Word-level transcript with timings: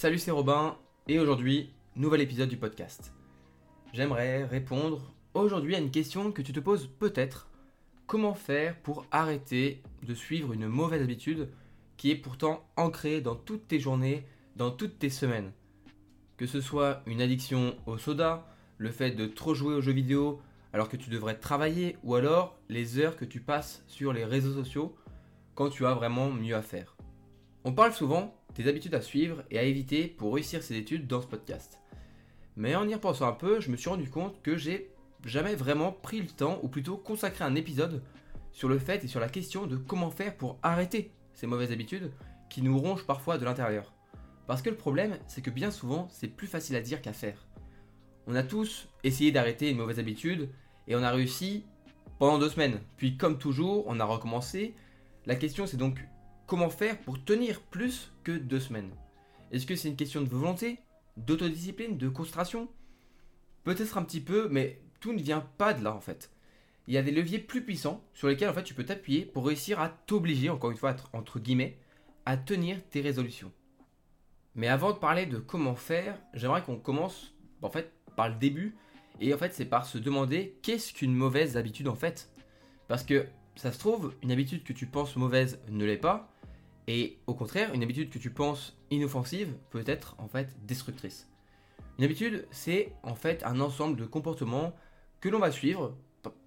Salut, 0.00 0.18
c'est 0.18 0.30
Robin, 0.30 0.78
et 1.08 1.18
aujourd'hui, 1.18 1.74
nouvel 1.94 2.22
épisode 2.22 2.48
du 2.48 2.56
podcast. 2.56 3.12
J'aimerais 3.92 4.46
répondre 4.46 5.12
aujourd'hui 5.34 5.74
à 5.74 5.78
une 5.78 5.90
question 5.90 6.32
que 6.32 6.40
tu 6.40 6.54
te 6.54 6.60
poses 6.60 6.86
peut-être. 6.86 7.50
Comment 8.06 8.32
faire 8.32 8.80
pour 8.80 9.04
arrêter 9.10 9.82
de 10.02 10.14
suivre 10.14 10.54
une 10.54 10.68
mauvaise 10.68 11.02
habitude 11.02 11.50
qui 11.98 12.10
est 12.10 12.16
pourtant 12.16 12.66
ancrée 12.78 13.20
dans 13.20 13.34
toutes 13.34 13.68
tes 13.68 13.78
journées, 13.78 14.24
dans 14.56 14.70
toutes 14.70 14.98
tes 14.98 15.10
semaines? 15.10 15.52
Que 16.38 16.46
ce 16.46 16.62
soit 16.62 17.02
une 17.04 17.20
addiction 17.20 17.76
au 17.84 17.98
soda, 17.98 18.46
le 18.78 18.92
fait 18.92 19.10
de 19.10 19.26
trop 19.26 19.52
jouer 19.52 19.74
aux 19.74 19.82
jeux 19.82 19.92
vidéo 19.92 20.40
alors 20.72 20.88
que 20.88 20.96
tu 20.96 21.10
devrais 21.10 21.36
travailler, 21.36 21.98
ou 22.04 22.14
alors 22.14 22.56
les 22.70 22.98
heures 22.98 23.18
que 23.18 23.26
tu 23.26 23.40
passes 23.40 23.84
sur 23.86 24.14
les 24.14 24.24
réseaux 24.24 24.54
sociaux 24.54 24.96
quand 25.54 25.68
tu 25.68 25.84
as 25.84 25.92
vraiment 25.92 26.30
mieux 26.30 26.56
à 26.56 26.62
faire. 26.62 26.96
On 27.64 27.74
parle 27.74 27.92
souvent 27.92 28.39
des 28.54 28.68
habitudes 28.68 28.94
à 28.94 29.00
suivre 29.00 29.42
et 29.50 29.58
à 29.58 29.62
éviter 29.62 30.06
pour 30.08 30.34
réussir 30.34 30.62
ses 30.62 30.76
études 30.76 31.06
dans 31.06 31.20
ce 31.20 31.26
podcast. 31.26 31.78
Mais 32.56 32.74
en 32.74 32.88
y 32.88 32.94
repensant 32.94 33.28
un 33.28 33.32
peu, 33.32 33.60
je 33.60 33.70
me 33.70 33.76
suis 33.76 33.88
rendu 33.88 34.08
compte 34.10 34.42
que 34.42 34.56
j'ai 34.56 34.90
jamais 35.24 35.54
vraiment 35.54 35.92
pris 35.92 36.20
le 36.20 36.28
temps, 36.28 36.58
ou 36.62 36.68
plutôt 36.68 36.96
consacré 36.96 37.44
un 37.44 37.54
épisode 37.54 38.02
sur 38.52 38.68
le 38.68 38.78
fait 38.78 39.04
et 39.04 39.08
sur 39.08 39.20
la 39.20 39.28
question 39.28 39.66
de 39.66 39.76
comment 39.76 40.10
faire 40.10 40.36
pour 40.36 40.58
arrêter 40.62 41.12
ces 41.34 41.46
mauvaises 41.46 41.72
habitudes 41.72 42.10
qui 42.48 42.62
nous 42.62 42.78
rongent 42.78 43.06
parfois 43.06 43.38
de 43.38 43.44
l'intérieur. 43.44 43.92
Parce 44.46 44.62
que 44.62 44.70
le 44.70 44.76
problème, 44.76 45.16
c'est 45.28 45.42
que 45.42 45.50
bien 45.50 45.70
souvent, 45.70 46.08
c'est 46.10 46.28
plus 46.28 46.48
facile 46.48 46.76
à 46.76 46.80
dire 46.80 47.00
qu'à 47.00 47.12
faire. 47.12 47.46
On 48.26 48.34
a 48.34 48.42
tous 48.42 48.88
essayé 49.04 49.32
d'arrêter 49.32 49.70
une 49.70 49.76
mauvaise 49.76 49.98
habitude 49.98 50.50
et 50.88 50.96
on 50.96 51.02
a 51.02 51.10
réussi 51.10 51.64
pendant 52.18 52.38
deux 52.38 52.50
semaines. 52.50 52.80
Puis 52.96 53.16
comme 53.16 53.38
toujours, 53.38 53.84
on 53.86 54.00
a 54.00 54.04
recommencé. 54.04 54.74
La 55.26 55.36
question 55.36 55.66
c'est 55.66 55.76
donc 55.76 55.98
comment 56.50 56.68
faire 56.68 56.98
pour 56.98 57.24
tenir 57.24 57.60
plus 57.60 58.10
que 58.24 58.32
deux 58.32 58.58
semaines. 58.58 58.90
Est-ce 59.52 59.66
que 59.66 59.76
c'est 59.76 59.86
une 59.86 59.94
question 59.94 60.20
de 60.20 60.28
volonté, 60.28 60.80
d'autodiscipline, 61.16 61.96
de 61.96 62.08
concentration? 62.08 62.68
Peut-être 63.62 63.96
un 63.96 64.02
petit 64.02 64.20
peu, 64.20 64.48
mais 64.50 64.82
tout 64.98 65.12
ne 65.12 65.22
vient 65.22 65.46
pas 65.58 65.74
de 65.74 65.84
là 65.84 65.94
en 65.94 66.00
fait. 66.00 66.32
Il 66.88 66.94
y 66.94 66.98
a 66.98 67.02
des 67.02 67.12
leviers 67.12 67.38
plus 67.38 67.64
puissants 67.64 68.02
sur 68.14 68.26
lesquels 68.26 68.48
en 68.48 68.52
fait 68.52 68.64
tu 68.64 68.74
peux 68.74 68.84
t'appuyer 68.84 69.24
pour 69.24 69.46
réussir 69.46 69.78
à 69.78 69.90
t'obliger, 69.90 70.50
encore 70.50 70.72
une 70.72 70.76
fois 70.76 70.96
entre 71.12 71.38
guillemets, 71.38 71.78
à 72.26 72.36
tenir 72.36 72.84
tes 72.88 73.00
résolutions. 73.00 73.52
Mais 74.56 74.66
avant 74.66 74.90
de 74.90 74.98
parler 74.98 75.26
de 75.26 75.38
comment 75.38 75.76
faire, 75.76 76.20
j'aimerais 76.34 76.64
qu'on 76.64 76.80
commence 76.80 77.32
en 77.62 77.70
fait 77.70 77.92
par 78.16 78.28
le 78.28 78.34
début. 78.34 78.74
Et 79.20 79.32
en 79.32 79.38
fait 79.38 79.54
c'est 79.54 79.66
par 79.66 79.86
se 79.86 79.98
demander 79.98 80.58
qu'est-ce 80.62 80.92
qu'une 80.94 81.14
mauvaise 81.14 81.56
habitude 81.56 81.86
en 81.86 81.94
fait? 81.94 82.28
Parce 82.88 83.04
que 83.04 83.28
ça 83.54 83.70
se 83.70 83.78
trouve, 83.78 84.14
une 84.22 84.32
habitude 84.32 84.64
que 84.64 84.72
tu 84.72 84.86
penses 84.86 85.14
mauvaise 85.14 85.60
ne 85.68 85.84
l'est 85.84 85.96
pas, 85.96 86.32
et 86.86 87.18
au 87.26 87.34
contraire, 87.34 87.72
une 87.74 87.82
habitude 87.82 88.10
que 88.10 88.18
tu 88.18 88.30
penses 88.30 88.76
inoffensive 88.90 89.54
peut 89.70 89.84
être 89.86 90.14
en 90.18 90.28
fait 90.28 90.56
destructrice. 90.66 91.28
Une 91.98 92.04
habitude, 92.04 92.46
c'est 92.50 92.92
en 93.02 93.14
fait 93.14 93.44
un 93.44 93.60
ensemble 93.60 93.96
de 93.96 94.06
comportements 94.06 94.74
que 95.20 95.28
l'on 95.28 95.38
va 95.38 95.50
suivre 95.50 95.96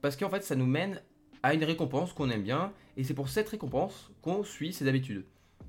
parce 0.01 0.15
qu'en 0.15 0.29
fait 0.29 0.43
ça 0.43 0.55
nous 0.55 0.65
mène 0.65 1.01
à 1.43 1.53
une 1.53 1.63
récompense 1.63 2.13
qu'on 2.13 2.29
aime 2.29 2.43
bien 2.43 2.73
et 2.97 3.03
c'est 3.03 3.13
pour 3.13 3.29
cette 3.29 3.49
récompense 3.49 4.11
qu'on 4.21 4.43
suit 4.43 4.73
ces 4.73 4.87
habitudes. 4.87 5.25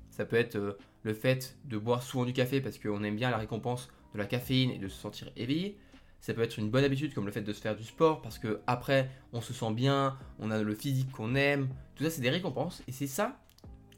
Ça 0.09 0.25
peut 0.25 0.37
être 0.37 0.55
euh, 0.55 0.77
le 1.03 1.13
fait 1.13 1.57
de 1.65 1.77
boire 1.77 2.01
souvent 2.01 2.25
du 2.25 2.33
café 2.33 2.61
parce 2.61 2.79
qu'on 2.79 3.03
aime 3.03 3.15
bien 3.15 3.29
la 3.29 3.37
récompense 3.37 3.89
de 4.13 4.19
la 4.19 4.25
caféine 4.25 4.71
et 4.71 4.77
de 4.77 4.87
se 4.87 4.99
sentir 4.99 5.29
éveillé. 5.35 5.77
Ça 6.19 6.33
peut 6.33 6.41
être 6.41 6.57
une 6.57 6.71
bonne 6.71 6.83
habitude 6.83 7.13
comme 7.13 7.25
le 7.25 7.31
fait 7.31 7.41
de 7.41 7.53
se 7.53 7.61
faire 7.61 7.75
du 7.75 7.83
sport 7.83 8.21
parce 8.21 8.39
que 8.39 8.61
après 8.65 9.09
on 9.33 9.41
se 9.41 9.53
sent 9.53 9.73
bien, 9.73 10.17
on 10.39 10.49
a 10.49 10.63
le 10.63 10.73
physique 10.73 11.11
qu'on 11.11 11.35
aime. 11.35 11.69
Tout 11.95 12.03
ça 12.05 12.09
c'est 12.09 12.21
des 12.21 12.29
récompenses 12.29 12.81
et 12.87 12.91
c'est 12.91 13.07
ça 13.07 13.37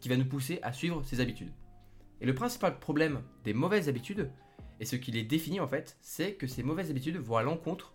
va 0.10 0.18
nous 0.18 0.26
pousser 0.26 0.60
à 0.62 0.74
suivre 0.74 1.04
ces 1.04 1.20
habitudes. 1.20 1.52
Et 2.22 2.26
le 2.26 2.34
principal 2.34 2.80
problème 2.80 3.22
des 3.44 3.54
mauvaises 3.54 3.90
habitudes, 3.90 4.30
et 4.80 4.86
ce 4.86 4.96
qui 4.96 5.12
les 5.12 5.24
définit 5.24 5.60
en 5.60 5.68
fait, 5.68 5.98
c'est 6.02 6.34
que 6.34 6.48
ces 6.48 6.64
mauvaises 6.64 6.90
habitudes 6.90 7.18
vont 7.18 7.38
à 7.38 7.44
l'encontre 7.44 7.94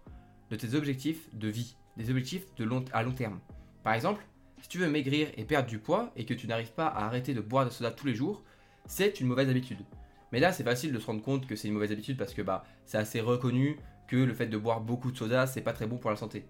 de 0.51 0.57
tes 0.57 0.75
objectifs 0.75 1.29
de 1.35 1.49
vie, 1.49 1.77
des 1.97 2.11
objectifs 2.11 2.55
de 2.57 2.65
long, 2.65 2.85
à 2.93 3.03
long 3.03 3.13
terme. 3.13 3.41
Par 3.83 3.95
exemple, 3.95 4.25
si 4.61 4.69
tu 4.69 4.79
veux 4.79 4.89
maigrir 4.89 5.29
et 5.37 5.45
perdre 5.45 5.69
du 5.69 5.79
poids 5.79 6.13
et 6.17 6.25
que 6.25 6.35
tu 6.35 6.47
n'arrives 6.47 6.73
pas 6.73 6.87
à 6.87 7.05
arrêter 7.07 7.35
de 7.35 7.41
boire 7.41 7.65
de 7.65 7.71
soda 7.71 7.91
tous 7.91 8.07
les 8.07 8.15
jours, 8.15 8.43
c'est 8.87 9.21
une 9.21 9.27
mauvaise 9.27 9.49
habitude. 9.49 9.85
Mais 10.31 10.41
là, 10.41 10.53
c'est 10.53 10.65
facile 10.65 10.93
de 10.93 10.99
se 10.99 11.07
rendre 11.07 11.23
compte 11.23 11.47
que 11.47 11.57
c'est 11.57 11.69
une 11.69 11.75
mauvaise 11.75 11.93
habitude 11.93 12.17
parce 12.17 12.33
que 12.33 12.43
bah, 12.43 12.65
c'est 12.87 12.99
assez 12.99 13.21
reconnu 13.21 13.77
que 14.07 14.17
le 14.17 14.35
fait 14.35 14.47
de 14.47 14.57
boire 14.57 14.81
beaucoup 14.81 15.11
de 15.11 15.17
soda, 15.17 15.47
c'est 15.47 15.61
pas 15.63 15.73
très 15.73 15.87
bon 15.87 15.99
pour 15.99 16.11
la 16.11 16.17
santé. 16.17 16.47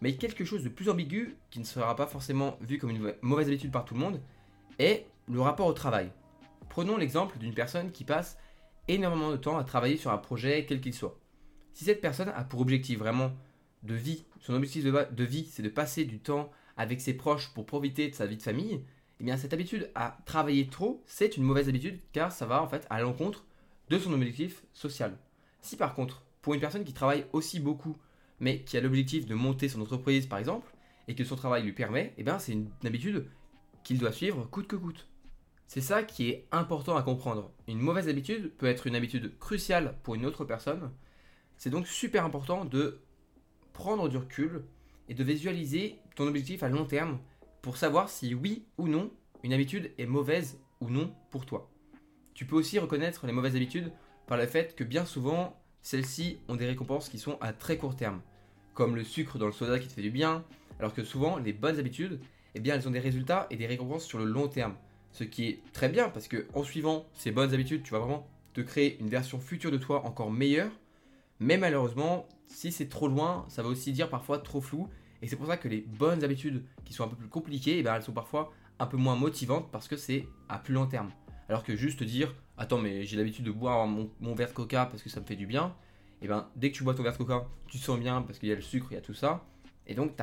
Mais 0.00 0.14
quelque 0.14 0.44
chose 0.44 0.64
de 0.64 0.68
plus 0.68 0.88
ambigu, 0.88 1.36
qui 1.50 1.60
ne 1.60 1.64
sera 1.64 1.94
pas 1.94 2.06
forcément 2.06 2.56
vu 2.60 2.78
comme 2.78 2.90
une 2.90 3.14
mauvaise 3.20 3.48
habitude 3.48 3.70
par 3.70 3.84
tout 3.84 3.94
le 3.94 4.00
monde, 4.00 4.20
est 4.78 5.06
le 5.28 5.40
rapport 5.40 5.66
au 5.66 5.72
travail. 5.72 6.10
Prenons 6.68 6.96
l'exemple 6.96 7.38
d'une 7.38 7.54
personne 7.54 7.90
qui 7.90 8.04
passe 8.04 8.38
énormément 8.88 9.30
de 9.30 9.36
temps 9.36 9.58
à 9.58 9.64
travailler 9.64 9.96
sur 9.96 10.10
un 10.10 10.18
projet 10.18 10.66
quel 10.66 10.80
qu'il 10.80 10.94
soit. 10.94 11.18
Si 11.74 11.84
cette 11.84 12.00
personne 12.00 12.28
a 12.28 12.44
pour 12.44 12.60
objectif 12.60 12.98
vraiment 12.98 13.32
de 13.82 13.94
vie, 13.94 14.24
son 14.40 14.54
objectif 14.54 14.84
de, 14.84 15.24
vie 15.24 15.48
c'est 15.50 15.62
de 15.62 15.68
passer 15.68 16.04
du 16.04 16.18
temps 16.18 16.50
avec 16.76 17.00
ses 17.00 17.14
proches 17.14 17.52
pour 17.54 17.66
profiter 17.66 18.08
de 18.08 18.14
sa 18.14 18.26
vie 18.26 18.36
de 18.36 18.42
famille, 18.42 18.84
eh 19.20 19.24
bien 19.24 19.36
cette 19.36 19.52
habitude 19.52 19.90
à 19.94 20.18
travailler 20.24 20.66
trop, 20.66 21.02
c'est 21.06 21.36
une 21.36 21.44
mauvaise 21.44 21.68
habitude 21.68 22.00
car 22.12 22.32
ça 22.32 22.46
va 22.46 22.62
en 22.62 22.68
fait 22.68 22.86
à 22.90 23.00
l'encontre 23.00 23.44
de 23.88 23.98
son 23.98 24.12
objectif 24.12 24.62
social. 24.72 25.16
Si 25.60 25.76
par 25.76 25.94
contre, 25.94 26.22
pour 26.42 26.54
une 26.54 26.60
personne 26.60 26.84
qui 26.84 26.92
travaille 26.92 27.26
aussi 27.32 27.60
beaucoup, 27.60 27.96
mais 28.38 28.60
qui 28.60 28.76
a 28.76 28.80
l'objectif 28.80 29.26
de 29.26 29.34
monter 29.34 29.68
son 29.68 29.80
entreprise 29.80 30.26
par 30.26 30.38
exemple, 30.38 30.72
et 31.08 31.14
que 31.14 31.24
son 31.24 31.36
travail 31.36 31.62
lui 31.62 31.72
permet, 31.72 32.14
eh 32.18 32.22
bien 32.22 32.38
c'est 32.38 32.52
une 32.52 32.70
habitude 32.84 33.26
qu'il 33.84 33.98
doit 33.98 34.12
suivre 34.12 34.44
coûte 34.50 34.66
que 34.66 34.76
coûte. 34.76 35.08
C'est 35.66 35.80
ça 35.80 36.02
qui 36.02 36.28
est 36.30 36.48
important 36.50 36.96
à 36.96 37.02
comprendre. 37.02 37.52
Une 37.68 37.78
mauvaise 37.78 38.08
habitude 38.08 38.52
peut 38.56 38.66
être 38.66 38.86
une 38.86 38.96
habitude 38.96 39.38
cruciale 39.38 39.96
pour 40.02 40.16
une 40.16 40.26
autre 40.26 40.44
personne. 40.44 40.90
C'est 41.56 41.70
donc 41.70 41.86
super 41.86 42.24
important 42.24 42.64
de 42.64 43.00
prendre 43.72 44.08
du 44.08 44.16
recul 44.16 44.64
et 45.08 45.14
de 45.14 45.24
visualiser 45.24 45.98
ton 46.16 46.26
objectif 46.26 46.62
à 46.62 46.68
long 46.68 46.84
terme 46.84 47.18
pour 47.62 47.76
savoir 47.76 48.08
si 48.08 48.34
oui 48.34 48.64
ou 48.78 48.88
non 48.88 49.10
une 49.42 49.52
habitude 49.52 49.92
est 49.96 50.06
mauvaise 50.06 50.58
ou 50.80 50.90
non 50.90 51.14
pour 51.30 51.46
toi. 51.46 51.70
Tu 52.34 52.46
peux 52.46 52.56
aussi 52.56 52.78
reconnaître 52.78 53.26
les 53.26 53.32
mauvaises 53.32 53.56
habitudes 53.56 53.92
par 54.26 54.38
le 54.38 54.46
fait 54.46 54.74
que 54.74 54.84
bien 54.84 55.04
souvent, 55.04 55.60
celles-ci 55.82 56.38
ont 56.48 56.56
des 56.56 56.66
récompenses 56.66 57.08
qui 57.08 57.18
sont 57.18 57.38
à 57.40 57.52
très 57.52 57.76
court 57.76 57.96
terme, 57.96 58.20
comme 58.74 58.96
le 58.96 59.04
sucre 59.04 59.38
dans 59.38 59.46
le 59.46 59.52
soda 59.52 59.78
qui 59.78 59.88
te 59.88 59.92
fait 59.92 60.02
du 60.02 60.10
bien, 60.10 60.44
alors 60.78 60.94
que 60.94 61.04
souvent 61.04 61.38
les 61.38 61.52
bonnes 61.52 61.78
habitudes, 61.78 62.20
eh 62.54 62.60
bien 62.60 62.74
elles 62.74 62.88
ont 62.88 62.92
des 62.92 63.00
résultats 63.00 63.46
et 63.50 63.56
des 63.56 63.66
récompenses 63.66 64.04
sur 64.04 64.18
le 64.18 64.24
long 64.24 64.48
terme. 64.48 64.74
Ce 65.12 65.24
qui 65.24 65.48
est 65.48 65.60
très 65.72 65.88
bien 65.88 66.08
parce 66.08 66.28
que 66.28 66.46
en 66.54 66.62
suivant 66.62 67.06
ces 67.14 67.30
bonnes 67.30 67.52
habitudes, 67.52 67.82
tu 67.82 67.92
vas 67.92 67.98
vraiment 67.98 68.26
te 68.52 68.60
créer 68.60 68.98
une 69.00 69.08
version 69.08 69.38
future 69.38 69.70
de 69.70 69.76
toi 69.76 70.04
encore 70.06 70.30
meilleure. 70.30 70.70
Mais 71.38 71.56
malheureusement, 71.56 72.28
si 72.46 72.70
c'est 72.70 72.88
trop 72.88 73.08
loin, 73.08 73.44
ça 73.48 73.62
va 73.62 73.68
aussi 73.68 73.92
dire 73.92 74.10
parfois 74.10 74.38
trop 74.38 74.60
flou. 74.60 74.88
Et 75.22 75.26
c'est 75.26 75.36
pour 75.36 75.46
ça 75.46 75.56
que 75.56 75.68
les 75.68 75.80
bonnes 75.80 76.24
habitudes 76.24 76.64
qui 76.84 76.92
sont 76.92 77.04
un 77.04 77.08
peu 77.08 77.16
plus 77.16 77.28
compliquées, 77.28 77.78
eh 77.78 77.82
bien, 77.82 77.94
elles 77.94 78.02
sont 78.02 78.12
parfois 78.12 78.52
un 78.78 78.86
peu 78.86 78.96
moins 78.96 79.16
motivantes 79.16 79.70
parce 79.70 79.88
que 79.88 79.96
c'est 79.96 80.26
à 80.48 80.58
plus 80.58 80.74
long 80.74 80.86
terme. 80.86 81.10
Alors 81.48 81.64
que 81.64 81.76
juste 81.76 82.02
dire, 82.02 82.34
attends, 82.56 82.78
mais 82.78 83.04
j'ai 83.04 83.16
l'habitude 83.16 83.44
de 83.44 83.50
boire 83.50 83.86
mon, 83.86 84.34
verre 84.34 84.48
de 84.48 84.54
coca 84.54 84.86
parce 84.86 85.02
que 85.02 85.10
ça 85.10 85.20
me 85.20 85.26
fait 85.26 85.36
du 85.36 85.46
bien. 85.46 85.74
Et 86.22 86.24
eh 86.24 86.28
bien, 86.28 86.48
dès 86.56 86.70
que 86.70 86.76
tu 86.76 86.84
bois 86.84 86.94
ton 86.94 87.02
verre 87.02 87.12
de 87.12 87.18
coca, 87.18 87.46
tu 87.66 87.78
te 87.78 87.82
sens 87.82 87.98
bien 87.98 88.22
parce 88.22 88.38
qu'il 88.38 88.48
y 88.48 88.52
a 88.52 88.54
le 88.54 88.60
sucre, 88.60 88.88
il 88.90 88.94
y 88.94 88.98
a 88.98 89.00
tout 89.00 89.14
ça. 89.14 89.44
Et 89.86 89.94
donc, 89.94 90.16
tu 90.16 90.22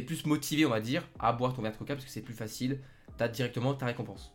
plus 0.00 0.26
motivé, 0.26 0.66
on 0.66 0.70
va 0.70 0.80
dire, 0.80 1.08
à 1.18 1.32
boire 1.32 1.54
ton 1.54 1.62
verre 1.62 1.72
de 1.72 1.76
coca 1.76 1.94
parce 1.94 2.04
que 2.04 2.10
c'est 2.10 2.22
plus 2.22 2.34
facile, 2.34 2.80
tu 3.16 3.24
as 3.24 3.28
directement 3.28 3.74
ta 3.74 3.86
récompense. 3.86 4.32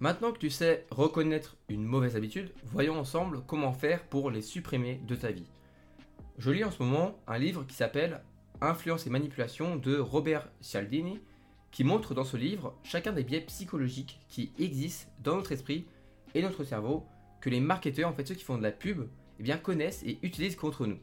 Maintenant 0.00 0.32
que 0.32 0.38
tu 0.38 0.50
sais 0.50 0.86
reconnaître 0.90 1.56
une 1.68 1.84
mauvaise 1.84 2.16
habitude, 2.16 2.52
voyons 2.64 2.98
ensemble 2.98 3.42
comment 3.46 3.72
faire 3.72 4.02
pour 4.04 4.30
les 4.30 4.42
supprimer 4.42 5.00
de 5.06 5.14
ta 5.14 5.30
vie. 5.30 5.48
Je 6.38 6.50
lis 6.50 6.64
en 6.64 6.70
ce 6.70 6.82
moment 6.82 7.18
un 7.26 7.38
livre 7.38 7.64
qui 7.64 7.76
s'appelle 7.76 8.22
Influence 8.60 9.06
et 9.06 9.10
manipulation 9.10 9.76
de 9.76 9.98
Robert 9.98 10.48
Cialdini, 10.60 11.20
qui 11.70 11.84
montre 11.84 12.14
dans 12.14 12.24
ce 12.24 12.36
livre 12.36 12.74
chacun 12.82 13.12
des 13.12 13.24
biais 13.24 13.40
psychologiques 13.42 14.20
qui 14.28 14.52
existent 14.58 15.10
dans 15.22 15.36
notre 15.36 15.52
esprit 15.52 15.86
et 16.34 16.42
notre 16.42 16.64
cerveau, 16.64 17.06
que 17.40 17.50
les 17.50 17.60
marketeurs, 17.60 18.08
en 18.08 18.14
fait 18.14 18.26
ceux 18.26 18.34
qui 18.34 18.44
font 18.44 18.58
de 18.58 18.62
la 18.62 18.72
pub, 18.72 19.06
eh 19.38 19.42
bien, 19.42 19.58
connaissent 19.58 20.02
et 20.02 20.18
utilisent 20.22 20.56
contre 20.56 20.86
nous. 20.86 20.98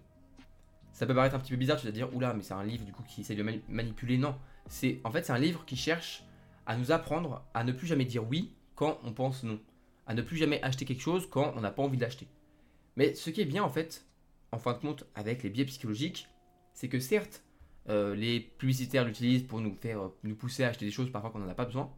Ça 0.93 1.05
peut 1.05 1.15
paraître 1.15 1.35
un 1.35 1.39
petit 1.39 1.51
peu 1.51 1.57
bizarre, 1.57 1.79
tu 1.79 1.85
vas 1.85 1.91
dire, 1.91 2.13
oula, 2.13 2.33
mais 2.33 2.43
c'est 2.43 2.53
un 2.53 2.63
livre 2.63 2.85
du 2.85 2.91
coup 2.91 3.03
qui 3.03 3.21
essaie 3.21 3.35
de 3.35 3.43
manipuler. 3.69 4.17
Non, 4.17 4.35
c'est 4.67 4.99
en 5.03 5.11
fait 5.11 5.25
c'est 5.25 5.33
un 5.33 5.39
livre 5.39 5.65
qui 5.65 5.75
cherche 5.75 6.23
à 6.65 6.77
nous 6.77 6.91
apprendre 6.91 7.43
à 7.53 7.63
ne 7.63 7.71
plus 7.71 7.87
jamais 7.87 8.05
dire 8.05 8.27
oui 8.27 8.53
quand 8.75 8.99
on 9.03 9.13
pense 9.13 9.43
non, 9.43 9.59
à 10.07 10.13
ne 10.13 10.21
plus 10.21 10.37
jamais 10.37 10.61
acheter 10.63 10.85
quelque 10.85 11.01
chose 11.01 11.27
quand 11.29 11.53
on 11.55 11.61
n'a 11.61 11.71
pas 11.71 11.83
envie 11.83 11.97
d'acheter. 11.97 12.27
Mais 12.97 13.13
ce 13.13 13.29
qui 13.29 13.41
est 13.41 13.45
bien 13.45 13.63
en 13.63 13.69
fait, 13.69 14.05
en 14.51 14.59
fin 14.59 14.73
de 14.73 14.79
compte, 14.79 15.05
avec 15.15 15.43
les 15.43 15.49
biais 15.49 15.65
psychologiques, 15.65 16.27
c'est 16.73 16.89
que 16.89 16.99
certes, 16.99 17.43
euh, 17.89 18.15
les 18.15 18.39
publicitaires 18.39 19.05
l'utilisent 19.05 19.43
pour 19.43 19.59
nous 19.59 19.73
faire 19.73 20.01
euh, 20.01 20.17
nous 20.23 20.35
pousser 20.35 20.63
à 20.63 20.67
acheter 20.69 20.85
des 20.85 20.91
choses 20.91 21.11
parfois 21.11 21.31
qu'on 21.31 21.39
n'en 21.39 21.49
a 21.49 21.55
pas 21.55 21.65
besoin, 21.65 21.91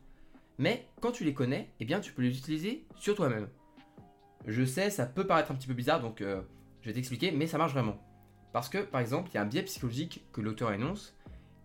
mais 0.57 0.87
quand 1.01 1.11
tu 1.11 1.23
les 1.23 1.33
connais, 1.33 1.69
eh 1.79 1.85
bien 1.85 1.99
tu 1.99 2.13
peux 2.13 2.21
les 2.21 2.37
utiliser 2.37 2.85
sur 2.95 3.15
toi-même. 3.15 3.49
Je 4.45 4.63
sais, 4.65 4.89
ça 4.89 5.05
peut 5.05 5.25
paraître 5.25 5.51
un 5.51 5.55
petit 5.55 5.67
peu 5.67 5.73
bizarre, 5.73 6.01
donc 6.01 6.21
euh, 6.21 6.41
je 6.81 6.89
vais 6.89 6.93
t'expliquer, 6.93 7.31
mais 7.31 7.47
ça 7.47 7.57
marche 7.57 7.73
vraiment. 7.73 7.97
Parce 8.53 8.69
que, 8.69 8.77
par 8.77 9.01
exemple, 9.01 9.29
il 9.31 9.35
y 9.35 9.37
a 9.37 9.41
un 9.41 9.45
biais 9.45 9.63
psychologique 9.63 10.23
que 10.31 10.39
l'auteur 10.39 10.71
énonce, 10.71 11.15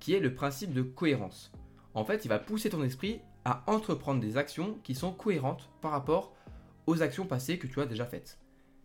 qui 0.01 0.15
est 0.15 0.21
le 0.21 0.35
principe 0.35 0.73
de 0.73 0.83
cohérence. 0.83 1.53
En 1.95 2.05
fait, 2.05 2.25
il 2.25 2.29
va 2.29 2.39
pousser 2.39 2.71
ton 2.71 2.83
esprit 2.83 3.21
à 3.45 3.63
entreprendre 3.67 4.21
des 4.21 4.37
actions 4.37 4.79
qui 4.83 4.95
sont 4.95 5.13
cohérentes 5.13 5.69
par 5.81 5.91
rapport 5.91 6.35
aux 6.87 7.03
actions 7.03 7.27
passées 7.27 7.59
que 7.59 7.67
tu 7.67 7.81
as 7.81 7.87
déjà 7.87 8.07
faites. 8.07 8.39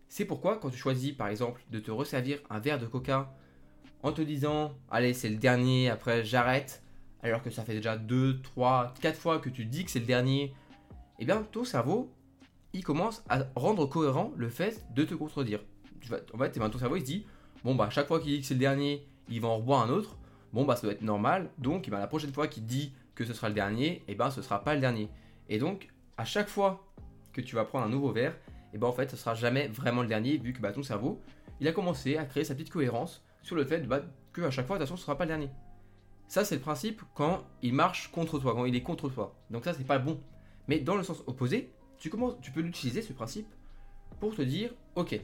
C'est 0.10 0.26
pourquoi 0.26 0.58
quand 0.58 0.70
tu 0.70 0.78
choisis 0.78 1.14
par 1.14 1.30
exemple 1.30 1.64
de 1.72 1.80
te 1.80 1.90
resservir 1.90 2.40
un 2.50 2.60
verre 2.60 2.78
de 2.78 2.86
coca 2.86 3.34
en 4.04 4.12
te 4.12 4.22
disant 4.22 4.74
allez 4.92 5.14
c'est 5.14 5.30
le 5.30 5.38
dernier, 5.38 5.90
après 5.90 6.24
j'arrête, 6.24 6.84
alors 7.24 7.42
que 7.42 7.50
ça 7.50 7.64
fait 7.64 7.74
déjà 7.74 7.98
2, 7.98 8.42
3, 8.42 8.94
4 9.02 9.18
fois 9.18 9.40
que 9.40 9.50
tu 9.50 9.66
dis 9.66 9.86
que 9.86 9.92
c'est 9.92 10.00
le 10.00 10.06
dernier, 10.06 10.54
eh 11.20 11.26
bien 11.26 11.44
ton 11.44 11.64
cerveau 11.64 12.12
il 12.74 12.84
commence 12.84 13.24
à 13.30 13.44
rendre 13.56 13.86
cohérent 13.86 14.32
le 14.36 14.50
fait 14.50 14.86
de 14.94 15.04
te 15.04 15.14
contredire. 15.14 15.62
en 16.34 16.38
fait, 16.38 16.52
ton 16.52 16.80
cerveau 16.80 16.98
il 16.98 17.02
se 17.02 17.06
dit 17.06 17.26
bon 17.64 17.76
bah 17.76 17.90
chaque 17.90 18.08
fois 18.08 18.20
qu'il 18.20 18.32
dit 18.32 18.42
que 18.42 18.46
c'est 18.46 18.54
le 18.54 18.60
dernier, 18.60 19.06
il 19.30 19.42
va 19.42 19.48
en 19.48 19.58
reboire 19.58 19.82
un 19.82 19.90
autre. 19.90 20.18
Bon 20.52 20.66
bah 20.66 20.76
ça 20.76 20.84
doit 20.84 20.94
être 20.94 21.02
normal. 21.02 21.50
Donc 21.58 21.90
ben, 21.90 22.00
la 22.00 22.08
prochaine 22.08 22.34
fois 22.34 22.48
qu'il 22.48 22.66
dit 22.66 22.94
que 23.16 23.26
ce 23.26 23.34
sera 23.34 23.50
le 23.50 23.56
dernier, 23.56 24.04
eh 24.08 24.16
ben 24.16 24.32
ce 24.32 24.42
sera 24.42 24.64
pas 24.64 24.76
le 24.76 24.82
dernier. 24.82 25.10
Et 25.50 25.58
donc 25.58 25.90
à 26.18 26.26
chaque 26.26 26.48
fois 26.48 26.86
que 27.32 27.42
tu 27.42 27.56
vas 27.56 27.66
prendre 27.66 27.86
un 27.86 27.90
nouveau 27.90 28.12
verre, 28.12 28.36
eh 28.74 28.78
ben 28.78 28.88
en 28.88 28.94
fait 28.94 29.10
ce 29.10 29.18
sera 29.18 29.36
jamais 29.36 29.68
vraiment 29.68 30.02
le 30.02 30.08
dernier 30.08 30.38
vu 30.38 30.54
que 30.54 30.60
bah, 30.60 30.72
ton 30.72 30.84
cerveau 30.84 31.22
il 31.60 31.68
a 31.68 31.72
commencé 31.72 32.18
à 32.18 32.26
créer 32.26 32.44
sa 32.44 32.56
petite 32.56 32.72
cohérence 32.72 33.24
sur 33.42 33.56
le 33.56 33.66
fait 33.66 33.88
bah, 33.88 34.02
que 34.32 34.42
à 34.42 34.52
chaque 34.52 34.68
fois 34.68 34.78
de 34.78 34.84
toute 34.84 34.90
façon 34.90 34.98
ce 34.98 35.04
sera 35.04 35.18
pas 35.18 35.26
le 35.26 35.30
dernier. 35.30 35.50
Ça 36.28 36.46
c'est 36.46 36.56
le 36.56 36.62
principe 36.62 37.02
quand 37.14 37.44
il 37.62 37.74
marche 37.74 38.12
contre 38.12 38.40
toi, 38.40 38.54
quand 38.54 38.66
il 38.66 38.76
est 38.76 38.82
contre 38.82 39.10
toi. 39.10 39.36
Donc 39.50 39.64
ça 39.66 39.74
c'est 39.74 39.86
pas 39.86 40.00
bon. 40.00 40.20
Mais 40.68 40.80
dans 40.80 40.96
le 40.96 41.04
sens 41.04 41.24
opposé, 41.28 41.72
tu 41.98 42.10
peux 42.10 42.62
l'utiliser 42.62 43.02
ce 43.02 43.14
principe 43.14 43.48
pour 44.20 44.36
te 44.36 44.42
dire 44.42 44.72
ok, 44.96 45.20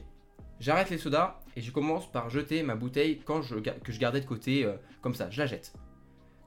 j'arrête 0.60 0.90
les 0.90 0.98
sodas 0.98 1.40
et 1.56 1.60
je 1.60 1.72
commence 1.72 2.10
par 2.10 2.30
jeter 2.30 2.62
ma 2.62 2.76
bouteille 2.76 3.18
que 3.18 3.42
je 3.92 3.98
gardais 3.98 4.20
de 4.20 4.26
côté 4.26 4.64
euh, 4.64 4.76
comme 5.00 5.14
ça, 5.14 5.30
je 5.30 5.40
la 5.40 5.46
jette. 5.46 5.72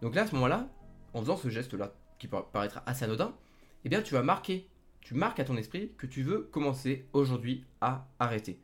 Donc 0.02 0.16
là 0.16 0.22
à 0.22 0.28
ce 0.28 0.36
moment-là, 0.36 0.70
en 1.14 1.22
faisant 1.22 1.38
ce 1.38 1.50
geste-là 1.50 1.94
qui 2.20 2.28
peut 2.28 2.38
paraître 2.54 2.82
assez 2.86 3.04
anodin, 3.04 3.36
eh 3.84 3.90
bien 3.90 4.02
tu 4.02 4.14
vas 4.14 4.24
marquer, 4.24 4.70
tu 5.02 5.16
marques 5.16 5.40
à 5.40 5.44
ton 5.44 5.58
esprit 5.58 5.92
que 5.98 6.08
tu 6.08 6.24
veux 6.24 6.44
commencer 6.52 7.06
aujourd'hui 7.12 7.66
à 7.82 8.08
arrêter. 8.20 8.60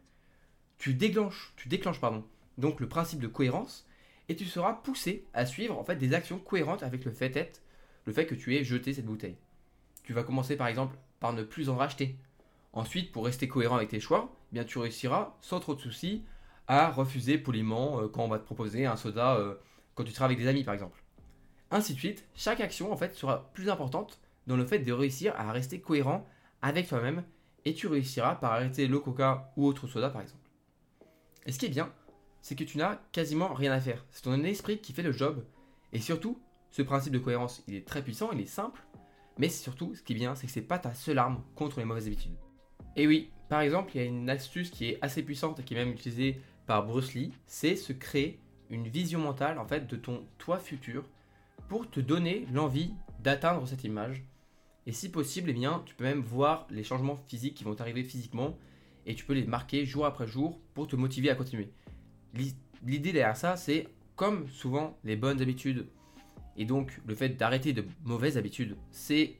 Tu 0.77 0.93
déclenches, 0.93 1.53
tu 1.57 1.67
déclenches 1.67 1.99
pardon, 1.99 2.23
donc 2.57 2.79
le 2.79 2.87
principe 2.87 3.19
de 3.19 3.27
cohérence 3.27 3.85
et 4.29 4.35
tu 4.35 4.45
seras 4.45 4.73
poussé 4.73 5.25
à 5.33 5.45
suivre 5.45 5.77
en 5.77 5.83
fait 5.83 5.95
des 5.95 6.13
actions 6.13 6.39
cohérentes 6.39 6.83
avec 6.83 7.03
le 7.03 7.11
fait 7.11 7.35
être, 7.35 7.61
le 8.05 8.13
fait 8.13 8.25
que 8.25 8.35
tu 8.35 8.55
aies 8.55 8.63
jeté 8.63 8.93
cette 8.93 9.05
bouteille. 9.05 9.37
Tu 10.03 10.13
vas 10.13 10.23
commencer 10.23 10.55
par 10.55 10.67
exemple 10.67 10.95
par 11.19 11.33
ne 11.33 11.43
plus 11.43 11.69
en 11.69 11.75
racheter. 11.75 12.17
Ensuite, 12.73 13.11
pour 13.11 13.25
rester 13.25 13.47
cohérent 13.47 13.77
avec 13.77 13.89
tes 13.89 13.99
choix, 13.99 14.31
eh 14.53 14.65
tu 14.65 14.77
réussiras 14.77 15.35
sans 15.41 15.59
trop 15.59 15.75
de 15.75 15.81
soucis 15.81 16.23
à 16.67 16.91
refuser 16.91 17.37
poliment 17.37 18.01
euh, 18.01 18.07
quand 18.07 18.23
on 18.23 18.27
va 18.27 18.39
te 18.39 18.45
proposer 18.45 18.85
un 18.85 18.95
soda 18.95 19.35
euh, 19.35 19.55
quand 19.95 20.03
tu 20.03 20.11
seras 20.11 20.25
avec 20.25 20.37
des 20.37 20.47
amis 20.47 20.63
par 20.63 20.73
exemple. 20.73 21.03
Ainsi 21.71 21.93
de 21.93 21.99
suite, 21.99 22.27
chaque 22.35 22.61
action 22.61 22.91
en 22.91 22.97
fait 22.97 23.15
sera 23.15 23.51
plus 23.53 23.69
importante 23.69 24.19
dans 24.47 24.55
le 24.55 24.65
fait 24.65 24.79
de 24.79 24.91
réussir 24.91 25.33
à 25.35 25.51
rester 25.51 25.81
cohérent 25.81 26.27
avec 26.61 26.87
toi-même 26.87 27.23
et 27.65 27.73
tu 27.73 27.87
réussiras 27.87 28.35
par 28.35 28.53
arrêter 28.53 28.87
le 28.87 28.99
coca 28.99 29.51
ou 29.55 29.65
autre 29.65 29.87
soda 29.87 30.09
par 30.09 30.21
exemple. 30.21 30.49
Et 31.45 31.51
ce 31.51 31.59
qui 31.59 31.65
est 31.65 31.69
bien, 31.69 31.91
c'est 32.41 32.55
que 32.55 32.63
tu 32.63 32.77
n'as 32.77 32.97
quasiment 33.11 33.53
rien 33.53 33.71
à 33.71 33.79
faire. 33.79 34.05
C'est 34.11 34.23
ton 34.23 34.43
esprit 34.43 34.79
qui 34.79 34.93
fait 34.93 35.03
le 35.03 35.11
job. 35.11 35.45
Et 35.91 35.99
surtout, 35.99 36.39
ce 36.69 36.81
principe 36.81 37.13
de 37.13 37.19
cohérence, 37.19 37.63
il 37.67 37.75
est 37.75 37.87
très 37.87 38.03
puissant, 38.03 38.31
il 38.31 38.39
est 38.39 38.45
simple, 38.45 38.85
mais 39.37 39.49
surtout, 39.49 39.95
ce 39.95 40.03
qui 40.03 40.13
est 40.13 40.15
bien, 40.15 40.35
c'est 40.35 40.47
que 40.47 40.53
c'est 40.53 40.61
pas 40.61 40.79
ta 40.79 40.93
seule 40.93 41.17
arme 41.17 41.43
contre 41.55 41.79
les 41.79 41.85
mauvaises 41.85 42.07
habitudes. 42.07 42.37
Et 42.95 43.07
oui, 43.07 43.29
par 43.49 43.61
exemple, 43.61 43.91
il 43.95 44.01
y 44.01 44.03
a 44.03 44.07
une 44.07 44.29
astuce 44.29 44.69
qui 44.69 44.89
est 44.89 44.99
assez 45.01 45.23
puissante 45.23 45.59
et 45.59 45.63
qui 45.63 45.73
est 45.73 45.77
même 45.77 45.91
utilisée 45.91 46.41
par 46.65 46.85
Bruce 46.85 47.13
Lee, 47.13 47.31
c'est 47.47 47.75
se 47.75 47.93
créer 47.93 48.39
une 48.69 48.87
vision 48.87 49.19
mentale 49.19 49.57
en 49.57 49.65
fait 49.65 49.87
de 49.87 49.95
ton 49.95 50.23
toi 50.37 50.59
futur 50.59 51.03
pour 51.67 51.89
te 51.89 51.99
donner 51.99 52.45
l'envie 52.51 52.93
d'atteindre 53.23 53.67
cette 53.67 53.83
image. 53.83 54.23
Et 54.85 54.91
si 54.91 55.09
possible, 55.09 55.49
eh 55.49 55.53
bien, 55.53 55.83
tu 55.85 55.95
peux 55.95 56.03
même 56.03 56.21
voir 56.21 56.67
les 56.69 56.83
changements 56.83 57.17
physiques 57.27 57.55
qui 57.55 57.63
vont 57.63 57.79
arriver 57.79 58.03
physiquement 58.03 58.57
et 59.05 59.15
tu 59.15 59.25
peux 59.25 59.33
les 59.33 59.45
marquer 59.45 59.85
jour 59.85 60.05
après 60.05 60.27
jour 60.27 60.59
pour 60.73 60.87
te 60.87 60.95
motiver 60.95 61.29
à 61.29 61.35
continuer. 61.35 61.71
L'idée 62.33 63.11
derrière 63.11 63.37
ça, 63.37 63.55
c'est 63.55 63.87
comme 64.15 64.47
souvent 64.49 64.97
les 65.03 65.15
bonnes 65.15 65.41
habitudes 65.41 65.87
et 66.57 66.65
donc 66.65 66.99
le 67.05 67.15
fait 67.15 67.29
d'arrêter 67.29 67.73
de 67.73 67.85
mauvaises 68.03 68.37
habitudes, 68.37 68.77
c'est 68.91 69.39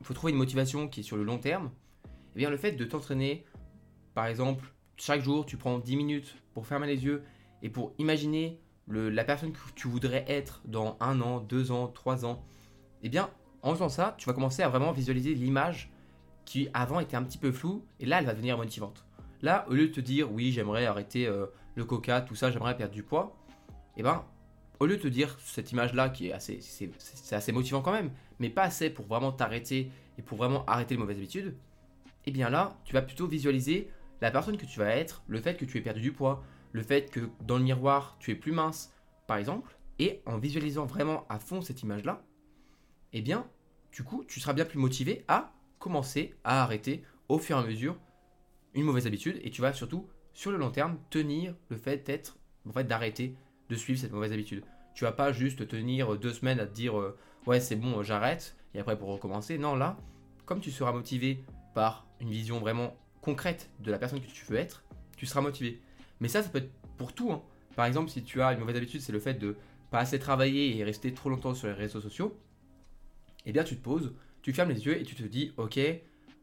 il 0.00 0.06
faut 0.06 0.14
trouver 0.14 0.32
une 0.32 0.38
motivation 0.38 0.88
qui 0.88 1.00
est 1.00 1.02
sur 1.02 1.16
le 1.16 1.24
long 1.24 1.38
terme. 1.38 1.70
Eh 2.34 2.38
bien 2.38 2.50
le 2.50 2.56
fait 2.56 2.72
de 2.72 2.84
t'entraîner, 2.84 3.44
par 4.14 4.26
exemple, 4.26 4.72
chaque 4.96 5.22
jour, 5.22 5.46
tu 5.46 5.56
prends 5.56 5.78
10 5.78 5.96
minutes 5.96 6.36
pour 6.54 6.66
fermer 6.66 6.86
les 6.86 7.04
yeux 7.04 7.22
et 7.62 7.70
pour 7.70 7.94
imaginer 7.98 8.60
la 8.88 9.24
personne 9.24 9.52
que 9.52 9.58
tu 9.74 9.88
voudrais 9.88 10.24
être 10.28 10.62
dans 10.64 10.96
un 11.00 11.20
an, 11.20 11.40
deux 11.40 11.70
ans, 11.70 11.88
trois 11.88 12.24
ans, 12.24 12.42
eh 13.02 13.08
bien, 13.08 13.30
en 13.62 13.72
faisant 13.74 13.88
ça, 13.88 14.14
tu 14.18 14.26
vas 14.26 14.32
commencer 14.32 14.62
à 14.62 14.68
vraiment 14.68 14.92
visualiser 14.92 15.34
l'image 15.34 15.90
qui 16.44 16.68
avant 16.72 17.00
était 17.00 17.16
un 17.16 17.22
petit 17.22 17.38
peu 17.38 17.52
floue, 17.52 17.84
et 18.00 18.06
là, 18.06 18.20
elle 18.20 18.26
va 18.26 18.32
devenir 18.32 18.56
motivante. 18.56 19.04
Là, 19.42 19.66
au 19.68 19.74
lieu 19.74 19.88
de 19.88 19.92
te 19.92 20.00
dire, 20.00 20.32
oui, 20.32 20.50
j'aimerais 20.50 20.86
arrêter 20.86 21.26
euh, 21.26 21.46
le 21.74 21.84
coca, 21.84 22.22
tout 22.22 22.34
ça, 22.34 22.50
j'aimerais 22.50 22.76
perdre 22.76 22.94
du 22.94 23.02
poids, 23.02 23.36
eh 23.96 24.02
ben, 24.02 24.24
au 24.80 24.86
lieu 24.86 24.96
de 24.96 25.02
te 25.02 25.08
dire 25.08 25.36
cette 25.40 25.72
image-là 25.72 26.08
qui 26.08 26.28
est 26.28 26.32
assez, 26.32 26.60
assez 27.30 27.52
motivant 27.52 27.82
quand 27.82 27.92
même, 27.92 28.10
mais 28.38 28.48
pas 28.48 28.62
assez 28.62 28.90
pour 28.90 29.06
vraiment 29.06 29.32
t'arrêter 29.32 29.90
et 30.16 30.22
pour 30.22 30.38
vraiment 30.38 30.64
arrêter 30.66 30.94
les 30.94 31.00
mauvaises 31.00 31.18
habitudes, 31.18 31.54
eh 32.28 32.30
bien 32.30 32.50
là, 32.50 32.78
tu 32.84 32.92
vas 32.92 33.00
plutôt 33.00 33.26
visualiser 33.26 33.88
la 34.20 34.30
personne 34.30 34.58
que 34.58 34.66
tu 34.66 34.78
vas 34.78 34.94
être, 34.94 35.22
le 35.28 35.40
fait 35.40 35.56
que 35.56 35.64
tu 35.64 35.78
aies 35.78 35.80
perdu 35.80 36.02
du 36.02 36.12
poids, 36.12 36.44
le 36.72 36.82
fait 36.82 37.10
que 37.10 37.20
dans 37.40 37.56
le 37.56 37.64
miroir, 37.64 38.18
tu 38.20 38.30
es 38.30 38.34
plus 38.34 38.52
mince, 38.52 38.92
par 39.26 39.38
exemple, 39.38 39.78
et 39.98 40.20
en 40.26 40.36
visualisant 40.36 40.84
vraiment 40.84 41.24
à 41.30 41.38
fond 41.38 41.62
cette 41.62 41.82
image-là, 41.82 42.22
eh 43.14 43.22
bien, 43.22 43.46
du 43.92 44.04
coup, 44.04 44.24
tu 44.28 44.40
seras 44.40 44.52
bien 44.52 44.66
plus 44.66 44.78
motivé 44.78 45.24
à 45.26 45.54
commencer 45.78 46.34
à 46.44 46.62
arrêter 46.62 47.02
au 47.30 47.38
fur 47.38 47.56
et 47.56 47.60
à 47.60 47.66
mesure 47.66 47.96
une 48.74 48.84
mauvaise 48.84 49.06
habitude 49.06 49.40
et 49.42 49.50
tu 49.50 49.62
vas 49.62 49.72
surtout, 49.72 50.06
sur 50.34 50.50
le 50.50 50.58
long 50.58 50.70
terme, 50.70 50.98
tenir 51.08 51.54
le 51.70 51.78
fait 51.78 52.06
d'être, 52.06 52.36
en 52.68 52.72
fait, 52.72 52.84
d'arrêter 52.84 53.34
de 53.70 53.74
suivre 53.74 53.98
cette 53.98 54.12
mauvaise 54.12 54.32
habitude. 54.32 54.64
Tu 54.92 55.04
vas 55.04 55.12
pas 55.12 55.32
juste 55.32 55.66
tenir 55.66 56.18
deux 56.18 56.34
semaines 56.34 56.60
à 56.60 56.66
te 56.66 56.74
dire 56.74 56.98
euh, 56.98 57.16
ouais 57.46 57.60
c'est 57.60 57.76
bon 57.76 58.02
j'arrête 58.02 58.54
et 58.74 58.80
après 58.80 58.98
pour 58.98 59.08
recommencer. 59.08 59.56
Non 59.56 59.76
là, 59.76 59.96
comme 60.44 60.60
tu 60.60 60.70
seras 60.70 60.92
motivé 60.92 61.42
par 61.74 62.07
une 62.20 62.30
vision 62.30 62.58
vraiment 62.58 62.96
concrète 63.20 63.70
de 63.80 63.90
la 63.90 63.98
personne 63.98 64.20
que 64.20 64.26
tu 64.26 64.44
veux 64.46 64.56
être, 64.56 64.84
tu 65.16 65.26
seras 65.26 65.40
motivé. 65.40 65.80
Mais 66.20 66.28
ça, 66.28 66.42
ça 66.42 66.48
peut 66.48 66.58
être 66.58 66.72
pour 66.96 67.12
tout. 67.12 67.32
Hein. 67.32 67.42
Par 67.76 67.86
exemple, 67.86 68.10
si 68.10 68.22
tu 68.22 68.42
as 68.42 68.52
une 68.52 68.60
mauvaise 68.60 68.76
habitude, 68.76 69.00
c'est 69.00 69.12
le 69.12 69.20
fait 69.20 69.34
de 69.34 69.56
pas 69.90 70.00
assez 70.00 70.18
travailler 70.18 70.76
et 70.76 70.84
rester 70.84 71.14
trop 71.14 71.30
longtemps 71.30 71.54
sur 71.54 71.68
les 71.68 71.74
réseaux 71.74 72.00
sociaux, 72.00 72.38
eh 73.46 73.52
bien 73.52 73.64
tu 73.64 73.76
te 73.76 73.82
poses, 73.82 74.14
tu 74.42 74.52
fermes 74.52 74.70
les 74.70 74.84
yeux 74.84 75.00
et 75.00 75.04
tu 75.04 75.14
te 75.14 75.22
dis, 75.22 75.52
ok, 75.56 75.78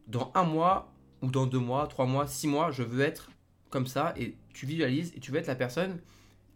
dans 0.08 0.32
un 0.34 0.44
mois 0.44 0.94
ou 1.22 1.29
dans 1.29 1.46
deux 1.46 1.60
mois, 1.60 1.88
trois 1.88 2.05
mois, 2.05 2.27
six 2.27 2.48
mois, 2.48 2.72
je 2.72 2.84
veux 2.84 3.01
être 3.01 3.29
comme 3.70 3.88
ça 3.88 4.13
et 4.17 4.36
tu 4.53 4.65
visualises 4.65 5.13
et 5.15 5.20
tu 5.20 5.32
veux 5.32 5.38
être 5.38 5.48
la 5.48 5.55
personne 5.55 6.00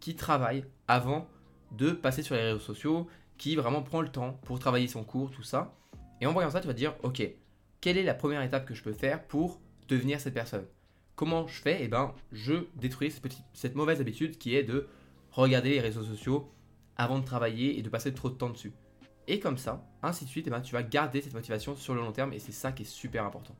qui 0.00 0.16
travaille 0.16 0.64
avant 0.88 1.28
de 1.72 1.90
passer 1.90 2.22
sur 2.22 2.34
les 2.34 2.42
réseaux 2.42 2.58
sociaux, 2.58 3.06
qui 3.38 3.56
vraiment 3.56 3.82
prend 3.82 4.00
le 4.00 4.08
temps 4.08 4.32
pour 4.42 4.58
travailler 4.58 4.88
son 4.88 5.04
cours, 5.04 5.30
tout 5.30 5.42
ça. 5.42 5.74
Et 6.20 6.26
en 6.26 6.32
voyant 6.32 6.50
ça, 6.50 6.60
tu 6.60 6.66
vas 6.66 6.72
dire, 6.72 6.94
ok, 7.02 7.22
quelle 7.80 7.98
est 7.98 8.02
la 8.02 8.14
première 8.14 8.42
étape 8.42 8.66
que 8.66 8.74
je 8.74 8.82
peux 8.82 8.92
faire 8.92 9.24
pour 9.26 9.60
devenir 9.88 10.20
cette 10.20 10.34
personne? 10.34 10.66
Comment 11.16 11.46
je 11.46 11.60
fais? 11.60 11.78
Eh 11.82 11.88
ben, 11.88 12.14
je 12.32 12.54
détruis 12.76 13.12
cette, 13.52 13.74
mauvaise 13.74 14.00
habitude 14.00 14.38
qui 14.38 14.54
est 14.54 14.62
de 14.62 14.86
regarder 15.32 15.70
les 15.70 15.80
réseaux 15.80 16.02
sociaux 16.02 16.50
avant 16.96 17.18
de 17.18 17.24
travailler 17.24 17.78
et 17.78 17.82
de 17.82 17.88
passer 17.88 18.12
trop 18.12 18.30
de 18.30 18.34
temps 18.34 18.50
dessus. 18.50 18.72
Et 19.28 19.38
comme 19.38 19.58
ça, 19.58 19.86
ainsi 20.02 20.24
de 20.24 20.30
suite, 20.30 20.46
eh 20.46 20.50
ben, 20.50 20.60
tu 20.60 20.72
vas 20.72 20.82
garder 20.82 21.20
cette 21.20 21.34
motivation 21.34 21.76
sur 21.76 21.94
le 21.94 22.00
long 22.00 22.12
terme 22.12 22.32
et 22.32 22.38
c'est 22.38 22.52
ça 22.52 22.72
qui 22.72 22.82
est 22.82 22.86
super 22.86 23.24
important. 23.24 23.54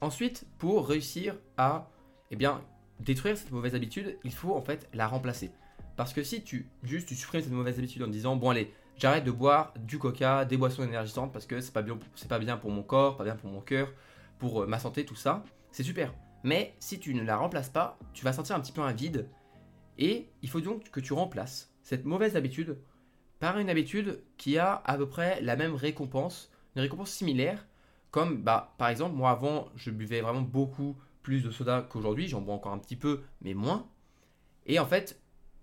Ensuite, 0.00 0.46
pour 0.58 0.86
réussir 0.86 1.36
à 1.56 1.88
eh 2.30 2.36
bien, 2.36 2.62
détruire 3.00 3.36
cette 3.36 3.50
mauvaise 3.50 3.74
habitude, 3.74 4.18
il 4.24 4.32
faut 4.32 4.54
en 4.54 4.62
fait 4.62 4.88
la 4.92 5.06
remplacer. 5.06 5.50
Parce 5.96 6.12
que 6.12 6.22
si 6.22 6.42
tu 6.42 6.68
juste 6.82 7.08
tu 7.08 7.14
supprimes 7.14 7.42
cette 7.42 7.52
mauvaise 7.52 7.78
habitude 7.78 8.02
en 8.02 8.08
disant 8.08 8.36
bon 8.36 8.50
allez, 8.50 8.72
j'arrête 8.96 9.24
de 9.24 9.30
boire 9.30 9.74
du 9.78 9.98
coca, 9.98 10.44
des 10.44 10.56
boissons 10.56 10.84
énergisantes 10.84 11.32
parce 11.32 11.46
que 11.46 11.60
c'est 11.60 11.72
pas 11.72 11.82
bien 11.82 11.98
c'est 12.14 12.28
pas 12.28 12.38
bien 12.38 12.56
pour 12.56 12.70
mon 12.70 12.82
corps, 12.82 13.16
pas 13.16 13.24
bien 13.24 13.36
pour 13.36 13.50
mon 13.50 13.60
cœur, 13.60 13.92
pour 14.38 14.62
euh, 14.62 14.66
ma 14.66 14.78
santé, 14.78 15.04
tout 15.04 15.14
ça, 15.14 15.44
c'est 15.70 15.82
super. 15.82 16.14
Mais 16.42 16.74
si 16.78 16.98
tu 16.98 17.14
ne 17.14 17.22
la 17.22 17.36
remplaces 17.36 17.70
pas, 17.70 17.98
tu 18.12 18.24
vas 18.24 18.32
sentir 18.32 18.56
un 18.56 18.60
petit 18.60 18.72
peu 18.72 18.82
un 18.82 18.92
vide 18.92 19.28
et 19.98 20.28
il 20.42 20.48
faut 20.48 20.60
donc 20.60 20.90
que 20.90 21.00
tu 21.00 21.12
remplaces 21.12 21.72
cette 21.82 22.04
mauvaise 22.04 22.36
habitude 22.36 22.78
par 23.38 23.58
une 23.58 23.70
habitude 23.70 24.22
qui 24.36 24.58
a 24.58 24.82
à 24.84 24.96
peu 24.96 25.08
près 25.08 25.40
la 25.42 25.56
même 25.56 25.74
récompense, 25.74 26.50
une 26.74 26.82
récompense 26.82 27.10
similaire 27.10 27.66
comme 28.10 28.42
bah 28.42 28.74
par 28.78 28.88
exemple 28.88 29.14
moi 29.14 29.30
avant 29.30 29.68
je 29.76 29.90
buvais 29.90 30.20
vraiment 30.20 30.40
beaucoup 30.40 30.96
plus 31.22 31.42
de 31.42 31.50
soda 31.50 31.86
qu'aujourd'hui, 31.90 32.28
j'en 32.28 32.40
bois 32.40 32.54
encore 32.54 32.72
un 32.72 32.78
petit 32.78 32.96
peu 32.96 33.22
mais 33.40 33.52
moins. 33.52 33.88
Et 34.64 34.78
en 34.78 34.86
fait, 34.86 35.20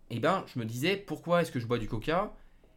eh 0.09 0.19
ben, 0.19 0.43
je 0.47 0.59
me 0.59 0.65
disais 0.65 0.97
pourquoi 0.97 1.41
est-ce 1.41 1.51
que 1.51 1.59
je 1.59 1.67
bois 1.67 1.79
du 1.79 1.87
coca? 1.87 2.33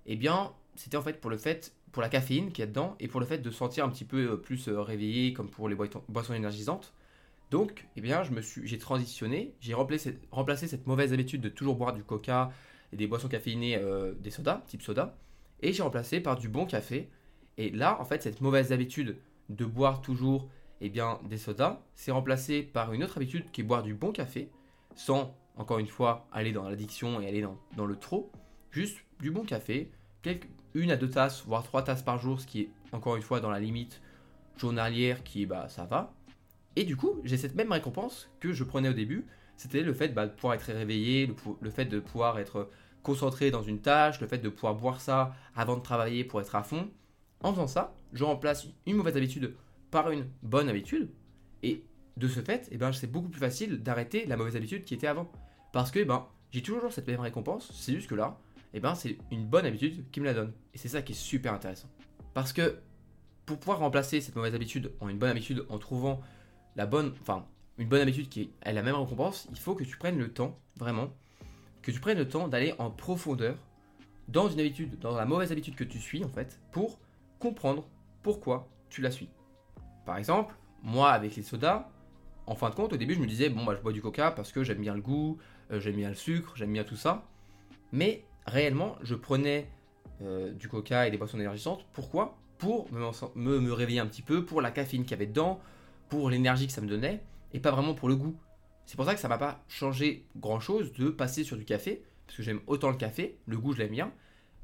Eh 0.06 0.16
bien, 0.16 0.52
c'était 0.75 0.96
en 0.96 1.02
fait 1.02 1.20
pour 1.20 1.30
le 1.30 1.36
fait, 1.36 1.75
pour 1.92 2.02
la 2.02 2.08
caféine 2.08 2.52
qui 2.52 2.62
est 2.62 2.66
dedans 2.66 2.96
et 3.00 3.08
pour 3.08 3.20
le 3.20 3.26
fait 3.26 3.38
de 3.38 3.50
sentir 3.50 3.84
un 3.84 3.88
petit 3.88 4.04
peu 4.04 4.32
euh, 4.32 4.36
plus 4.36 4.68
euh, 4.68 4.80
réveillé 4.80 5.32
comme 5.32 5.50
pour 5.50 5.68
les 5.68 5.75
boissons 5.75 6.34
énergisantes. 6.34 6.94
Donc, 7.50 7.86
eh 7.96 8.00
bien, 8.00 8.22
je 8.25 8.32
me 8.32 8.40
suis, 8.40 8.66
j'ai 8.66 8.78
transitionné, 8.78 9.54
j'ai 9.60 9.75
remplacé, 9.75 10.18
remplacé, 10.32 10.66
cette 10.66 10.86
mauvaise 10.86 11.12
habitude 11.12 11.40
de 11.40 11.48
toujours 11.48 11.76
boire 11.76 11.92
du 11.92 12.02
coca 12.02 12.50
et 12.92 12.96
des 12.96 13.06
boissons 13.06 13.28
caféinées, 13.28 13.76
euh, 13.76 14.14
des 14.18 14.30
sodas, 14.30 14.62
type 14.66 14.82
soda, 14.82 15.16
et 15.60 15.72
j'ai 15.72 15.82
remplacé 15.82 16.20
par 16.20 16.36
du 16.36 16.48
bon 16.48 16.66
café. 16.66 17.08
Et 17.56 17.70
là, 17.70 18.00
en 18.00 18.04
fait, 18.04 18.22
cette 18.22 18.40
mauvaise 18.40 18.72
habitude 18.72 19.16
de 19.48 19.64
boire 19.64 20.02
toujours 20.02 20.48
eh 20.80 20.90
bien, 20.90 21.20
des 21.28 21.38
sodas, 21.38 21.80
c'est 21.94 22.10
remplacé 22.10 22.62
par 22.62 22.92
une 22.92 23.02
autre 23.02 23.16
habitude 23.16 23.50
qui 23.50 23.62
est 23.62 23.64
boire 23.64 23.82
du 23.82 23.94
bon 23.94 24.12
café, 24.12 24.50
sans, 24.94 25.34
encore 25.56 25.78
une 25.78 25.86
fois, 25.86 26.26
aller 26.32 26.52
dans 26.52 26.68
l'addiction 26.68 27.20
et 27.20 27.28
aller 27.28 27.40
dans, 27.40 27.56
dans, 27.76 27.86
le 27.86 27.96
trop. 27.96 28.30
Juste 28.70 28.98
du 29.20 29.30
bon 29.30 29.44
café, 29.44 29.90
une 30.75 30.90
à 30.90 30.96
deux 30.96 31.11
tasses, 31.11 31.44
voire 31.46 31.62
trois 31.62 31.82
tasses 31.82 32.02
par 32.02 32.18
jour, 32.18 32.40
ce 32.40 32.46
qui 32.46 32.62
est, 32.62 32.70
encore 32.92 33.16
une 33.16 33.23
fois, 33.23 33.40
dans 33.40 33.50
la 33.50 33.61
limite 33.61 34.00
journalière 34.56 35.23
qui 35.23 35.46
bah, 35.46 35.68
ça 35.68 35.85
va. 35.85 36.12
Et 36.76 36.85
du 36.85 36.96
coup, 36.96 37.20
j'ai 37.25 37.37
cette 37.37 37.54
même 37.54 37.73
récompense 37.73 38.28
que 38.40 38.52
je 38.52 38.64
prenais 38.64 38.88
au 38.88 38.92
début, 38.92 39.26
c'était 39.56 39.82
le 39.82 39.94
fait 39.94 40.08
bah, 40.08 40.26
de 40.26 40.32
pouvoir 40.32 40.54
être 40.54 40.66
réveillé, 40.66 41.35
le, 41.61 41.70
fait 41.70 41.87
de 41.87 41.99
pouvoir 42.00 42.38
être 42.38 42.68
concentré 43.02 43.50
dans 43.50 43.62
une 43.62 43.80
tâche, 43.80 44.20
le 44.20 44.26
fait 44.26 44.38
de 44.38 44.49
pouvoir 44.49 44.75
boire 44.75 45.00
ça 45.00 45.35
avant 45.54 45.76
de 45.76 45.82
travailler 45.82 46.25
pour 46.25 46.40
être 46.40 46.54
à 46.54 46.62
fond. 46.62 46.90
En 47.42 47.52
faisant 47.52 47.66
ça, 47.66 47.94
je 48.12 48.25
remplace 48.25 48.66
une 48.87 48.96
mauvaise 48.96 49.16
habitude 49.16 49.54
par 49.90 50.11
une 50.11 50.26
bonne 50.42 50.68
habitude. 50.68 51.11
Et 51.62 51.85
de 52.16 52.28
ce 52.28 52.40
fait, 52.40 52.68
eh 52.70 52.76
ben, 52.76 52.92
c'est 52.92 53.11
beaucoup 53.11 53.28
plus 53.28 53.40
facile 53.40 53.82
d'arrêter 53.82 54.26
la 54.26 54.37
mauvaise 54.37 54.56
habitude 54.56 54.85
qui 54.85 54.94
était 54.94 55.06
avant. 55.06 55.30
Parce 55.73 55.90
que 55.90 56.02
ben, 56.02 56.26
j'ai 56.50 56.62
toujours 56.62 56.92
cette 56.92 57.06
même 57.06 57.20
récompense, 57.20 57.70
c'est 57.73 57.94
juste 57.94 58.08
que 58.08 58.14
là, 58.14 58.38
eh 58.76 58.80
ben, 58.80 58.95
c'est 58.95 59.16
une 59.30 59.47
bonne 59.47 59.64
habitude 59.64 60.04
qui 60.11 60.21
me 60.21 60.26
la 60.26 60.35
donne. 60.35 60.52
Et 60.75 60.78
c'est 60.78 60.88
ça 60.88 61.00
qui 61.00 61.12
est 61.12 61.16
super 61.16 61.54
intéressant. 61.54 61.88
Parce 62.35 62.52
que 62.52 62.78
pour 63.47 63.59
pouvoir 63.59 63.78
remplacer 63.78 64.21
cette 64.21 64.37
mauvaise 64.37 64.54
habitude 64.54 64.92
en 65.00 65.09
une 65.09 65.16
bonne 65.16 65.30
habitude 65.30 65.64
en 65.71 65.78
trouvant 65.78 66.21
la 66.75 66.85
bonne, 66.85 67.14
enfin, 67.23 67.47
une 67.78 67.88
bonne 67.88 68.02
habitude 68.02 68.28
qui 68.28 68.50
a 68.61 68.73
la 68.73 68.83
même 68.83 68.95
récompense, 68.95 69.49
il 69.50 69.59
faut 69.59 69.75
que 69.75 69.85
tu 69.85 69.97
prennes 69.97 70.18
le 70.18 70.30
temps, 70.30 70.59
vraiment, 70.76 71.09
que 71.80 71.90
tu 71.90 72.00
prennes 72.00 72.18
le 72.18 72.28
temps 72.28 72.49
d'aller 72.49 72.75
en 72.78 72.90
profondeur 72.90 73.56
dans 74.28 74.49
une 74.50 74.61
habitude, 74.61 74.99
dans 74.99 75.16
la 75.16 75.25
mauvaise 75.25 75.52
habitude 75.52 75.75
que 75.75 75.85
tu 75.85 75.99
suis 75.99 76.23
en 76.23 76.28
fait, 76.28 76.61
pour 76.71 76.99
comprendre 77.38 77.88
pourquoi 78.23 78.68
tu 78.90 79.00
la 79.00 79.11
suis. 79.11 79.30
Par 80.04 80.18
exemple, 80.18 80.54
moi 80.83 81.12
avec 81.12 81.35
les 81.35 81.42
sodas, 81.42 81.88
en 82.47 82.56
fin 82.56 82.68
de 82.68 82.75
compte, 82.75 82.92
au 82.92 82.99
début 82.99 83.14
je 83.14 83.21
me 83.21 83.26
disais, 83.26 83.49
bon 83.49 83.64
bah 83.64 83.75
je 83.75 83.80
bois 83.80 83.92
du 83.92 84.02
coca 84.02 84.33
parce 84.33 84.52
que 84.52 84.64
j'aime 84.64 84.83
bien 84.83 84.95
le 84.95 85.00
goût, 85.00 85.38
euh, 85.71 85.80
j'aime 85.80 85.97
bien 85.97 86.11
le 86.11 86.14
sucre, 86.14 86.52
j'aime 86.56 86.75
bien 86.75 86.85
tout 86.85 86.97
ça. 86.97 87.25
Mais 87.92 88.25
réellement, 88.46 88.96
je 89.02 89.14
prenais 89.14 89.68
euh, 90.22 90.52
du 90.52 90.68
coca 90.68 91.06
et 91.06 91.10
des 91.10 91.18
boissons 91.18 91.38
énergisantes. 91.38 91.84
Pourquoi? 91.92 92.38
Pour 92.58 92.90
me, 92.92 93.60
me, 93.60 93.72
réveiller 93.72 94.00
un 94.00 94.06
petit 94.06 94.22
peu, 94.22 94.44
pour 94.44 94.60
la 94.60 94.70
caféine 94.70 95.02
qu'il 95.02 95.10
y 95.10 95.14
avait 95.14 95.26
dedans, 95.26 95.60
pour 96.08 96.30
l'énergie 96.30 96.66
que 96.66 96.72
ça 96.72 96.80
me 96.80 96.88
donnait, 96.88 97.22
et 97.52 97.60
pas 97.60 97.70
vraiment 97.70 97.94
pour 97.94 98.08
le 98.08 98.16
goût. 98.16 98.36
C'est 98.86 98.96
pour 98.96 99.04
ça 99.04 99.14
que 99.14 99.20
ça 99.20 99.28
m'a 99.28 99.38
pas 99.38 99.62
changé 99.68 100.24
grand 100.36 100.60
chose 100.60 100.92
de 100.92 101.08
passer 101.10 101.44
sur 101.44 101.56
du 101.56 101.64
café, 101.64 102.02
parce 102.26 102.38
que 102.38 102.42
j'aime 102.42 102.60
autant 102.66 102.90
le 102.90 102.96
café, 102.96 103.38
le 103.46 103.58
goût 103.58 103.72
je 103.72 103.78
l'aime 103.78 103.90
bien, 103.90 104.12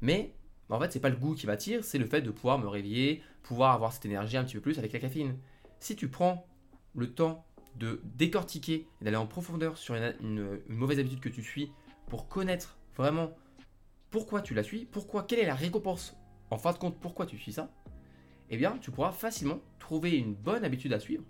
mais 0.01 0.33
en 0.69 0.79
fait 0.79 0.91
c'est 0.91 0.99
pas 0.99 1.09
le 1.09 1.15
goût 1.17 1.35
qui 1.35 1.45
m'attire, 1.45 1.83
c'est 1.83 1.97
le 1.97 2.05
fait 2.05 2.21
de 2.21 2.31
pouvoir 2.31 2.57
me 2.57 2.67
réveiller, 2.67 3.21
pouvoir 3.43 3.73
avoir 3.73 3.93
cette 3.93 4.05
énergie 4.05 4.37
un 4.37 4.43
petit 4.43 4.55
peu 4.55 4.61
plus 4.61 4.79
avec 4.79 4.93
la 4.93 4.99
caféine. 4.99 5.37
Si 5.79 5.95
tu 5.95 6.07
prends 6.07 6.47
le 6.95 7.11
temps 7.11 7.45
de 7.75 8.01
décortiquer 8.03 8.87
et 9.01 9.05
d'aller 9.05 9.17
en 9.17 9.27
profondeur 9.27 9.77
sur 9.77 9.95
une, 9.95 10.59
mauvaise 10.67 10.99
habitude 10.99 11.19
que 11.19 11.29
tu 11.29 11.43
suis 11.43 11.71
pour 12.07 12.27
connaître 12.27 12.77
vraiment 12.95 13.31
pourquoi 14.13 14.43
tu 14.43 14.53
la 14.53 14.61
suis, 14.61 14.85
pourquoi, 14.85 15.23
quelle 15.23 15.39
est 15.39 15.47
la 15.47 15.55
récompense, 15.55 16.15
en 16.51 16.59
fin 16.59 16.71
de 16.71 16.77
compte, 16.77 16.99
pourquoi 16.99 17.25
tu 17.25 17.39
suis 17.39 17.51
ça, 17.51 17.71
eh 18.51 18.57
bien, 18.57 18.77
tu 18.79 18.91
pourras 18.91 19.11
facilement 19.11 19.59
trouver 19.79 20.11
une 20.11 20.35
bonne 20.35 20.63
habitude 20.63 20.93
à 20.93 20.99
suivre, 20.99 21.23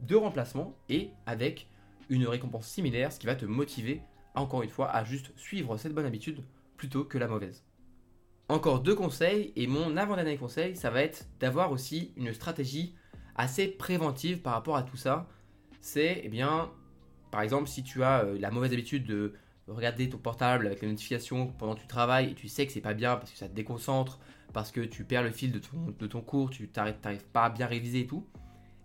de 0.00 0.16
remplacement 0.16 0.76
et 0.88 1.10
avec 1.26 1.68
une 2.08 2.26
récompense 2.26 2.66
similaire, 2.66 3.12
ce 3.12 3.20
qui 3.20 3.26
va 3.26 3.36
te 3.36 3.44
motiver, 3.44 4.02
encore 4.34 4.64
une 4.64 4.70
fois, 4.70 4.90
à 4.90 5.04
juste 5.04 5.30
suivre 5.38 5.76
cette 5.76 5.94
bonne 5.94 6.04
habitude 6.04 6.42
plutôt 6.76 7.04
que 7.04 7.16
la 7.16 7.28
mauvaise. 7.28 7.64
Encore 8.48 8.80
deux 8.80 8.96
conseils, 8.96 9.52
et 9.54 9.68
mon 9.68 9.96
avant-dernier 9.96 10.36
conseil, 10.36 10.74
ça 10.74 10.90
va 10.90 11.02
être 11.02 11.28
d'avoir 11.38 11.70
aussi 11.70 12.12
une 12.16 12.34
stratégie 12.34 12.96
assez 13.36 13.68
préventive 13.68 14.42
par 14.42 14.54
rapport 14.54 14.74
à 14.74 14.82
tout 14.82 14.96
ça. 14.96 15.28
C'est, 15.80 16.22
eh 16.24 16.28
bien, 16.28 16.72
par 17.30 17.42
exemple, 17.42 17.68
si 17.68 17.84
tu 17.84 18.02
as 18.02 18.24
euh, 18.24 18.36
la 18.36 18.50
mauvaise 18.50 18.72
habitude 18.72 19.06
de 19.06 19.34
regarder 19.68 20.08
ton 20.08 20.18
portable 20.18 20.66
avec 20.66 20.80
les 20.82 20.88
notifications 20.88 21.48
pendant 21.58 21.74
que 21.74 21.80
tu 21.80 21.86
travailles 21.86 22.30
et 22.30 22.34
tu 22.34 22.48
sais 22.48 22.66
que 22.66 22.72
c'est 22.72 22.80
pas 22.80 22.94
bien 22.94 23.16
parce 23.16 23.30
que 23.30 23.36
ça 23.36 23.48
te 23.48 23.54
déconcentre, 23.54 24.18
parce 24.52 24.70
que 24.70 24.80
tu 24.80 25.04
perds 25.04 25.22
le 25.22 25.30
fil 25.30 25.52
de 25.52 26.06
ton, 26.06 26.20
cours, 26.20 26.50
tu 26.50 26.70
n'arrives 26.76 27.24
pas 27.32 27.44
à 27.44 27.50
bien 27.50 27.66
réviser 27.66 28.00
et 28.00 28.06
tout, 28.06 28.26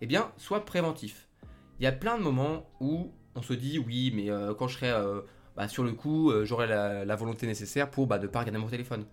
eh 0.02 0.08
bien, 0.08 0.32
sois 0.38 0.66
préventif. 0.66 1.28
Il 1.80 1.84
y 1.84 1.88
a 1.88 1.92
plein 1.92 2.18
de 2.18 2.24
moments 2.24 2.70
où 2.80 3.12
on 3.36 3.42
se 3.42 3.54
dit 3.54 3.80
oui, 3.80 4.12
mais 4.16 4.30
euh, 4.30 4.54
quand 4.54 4.68
je 4.68 4.76
serai 4.76 4.90
euh, 4.90 5.22
bah, 5.56 5.68
sur 5.68 5.84
le 5.84 5.94
coup, 5.94 6.32
euh, 6.32 6.46
j'aurai 6.46 6.68
la, 6.68 7.16
volonté 7.16 7.48
nécessaire 7.48 7.90
pour 7.90 8.08
bah, 8.08 8.20
ne 8.20 8.28
pas 8.28 8.40
regarder 8.40 8.60
mon 8.60 8.68
téléphone. 8.68 9.06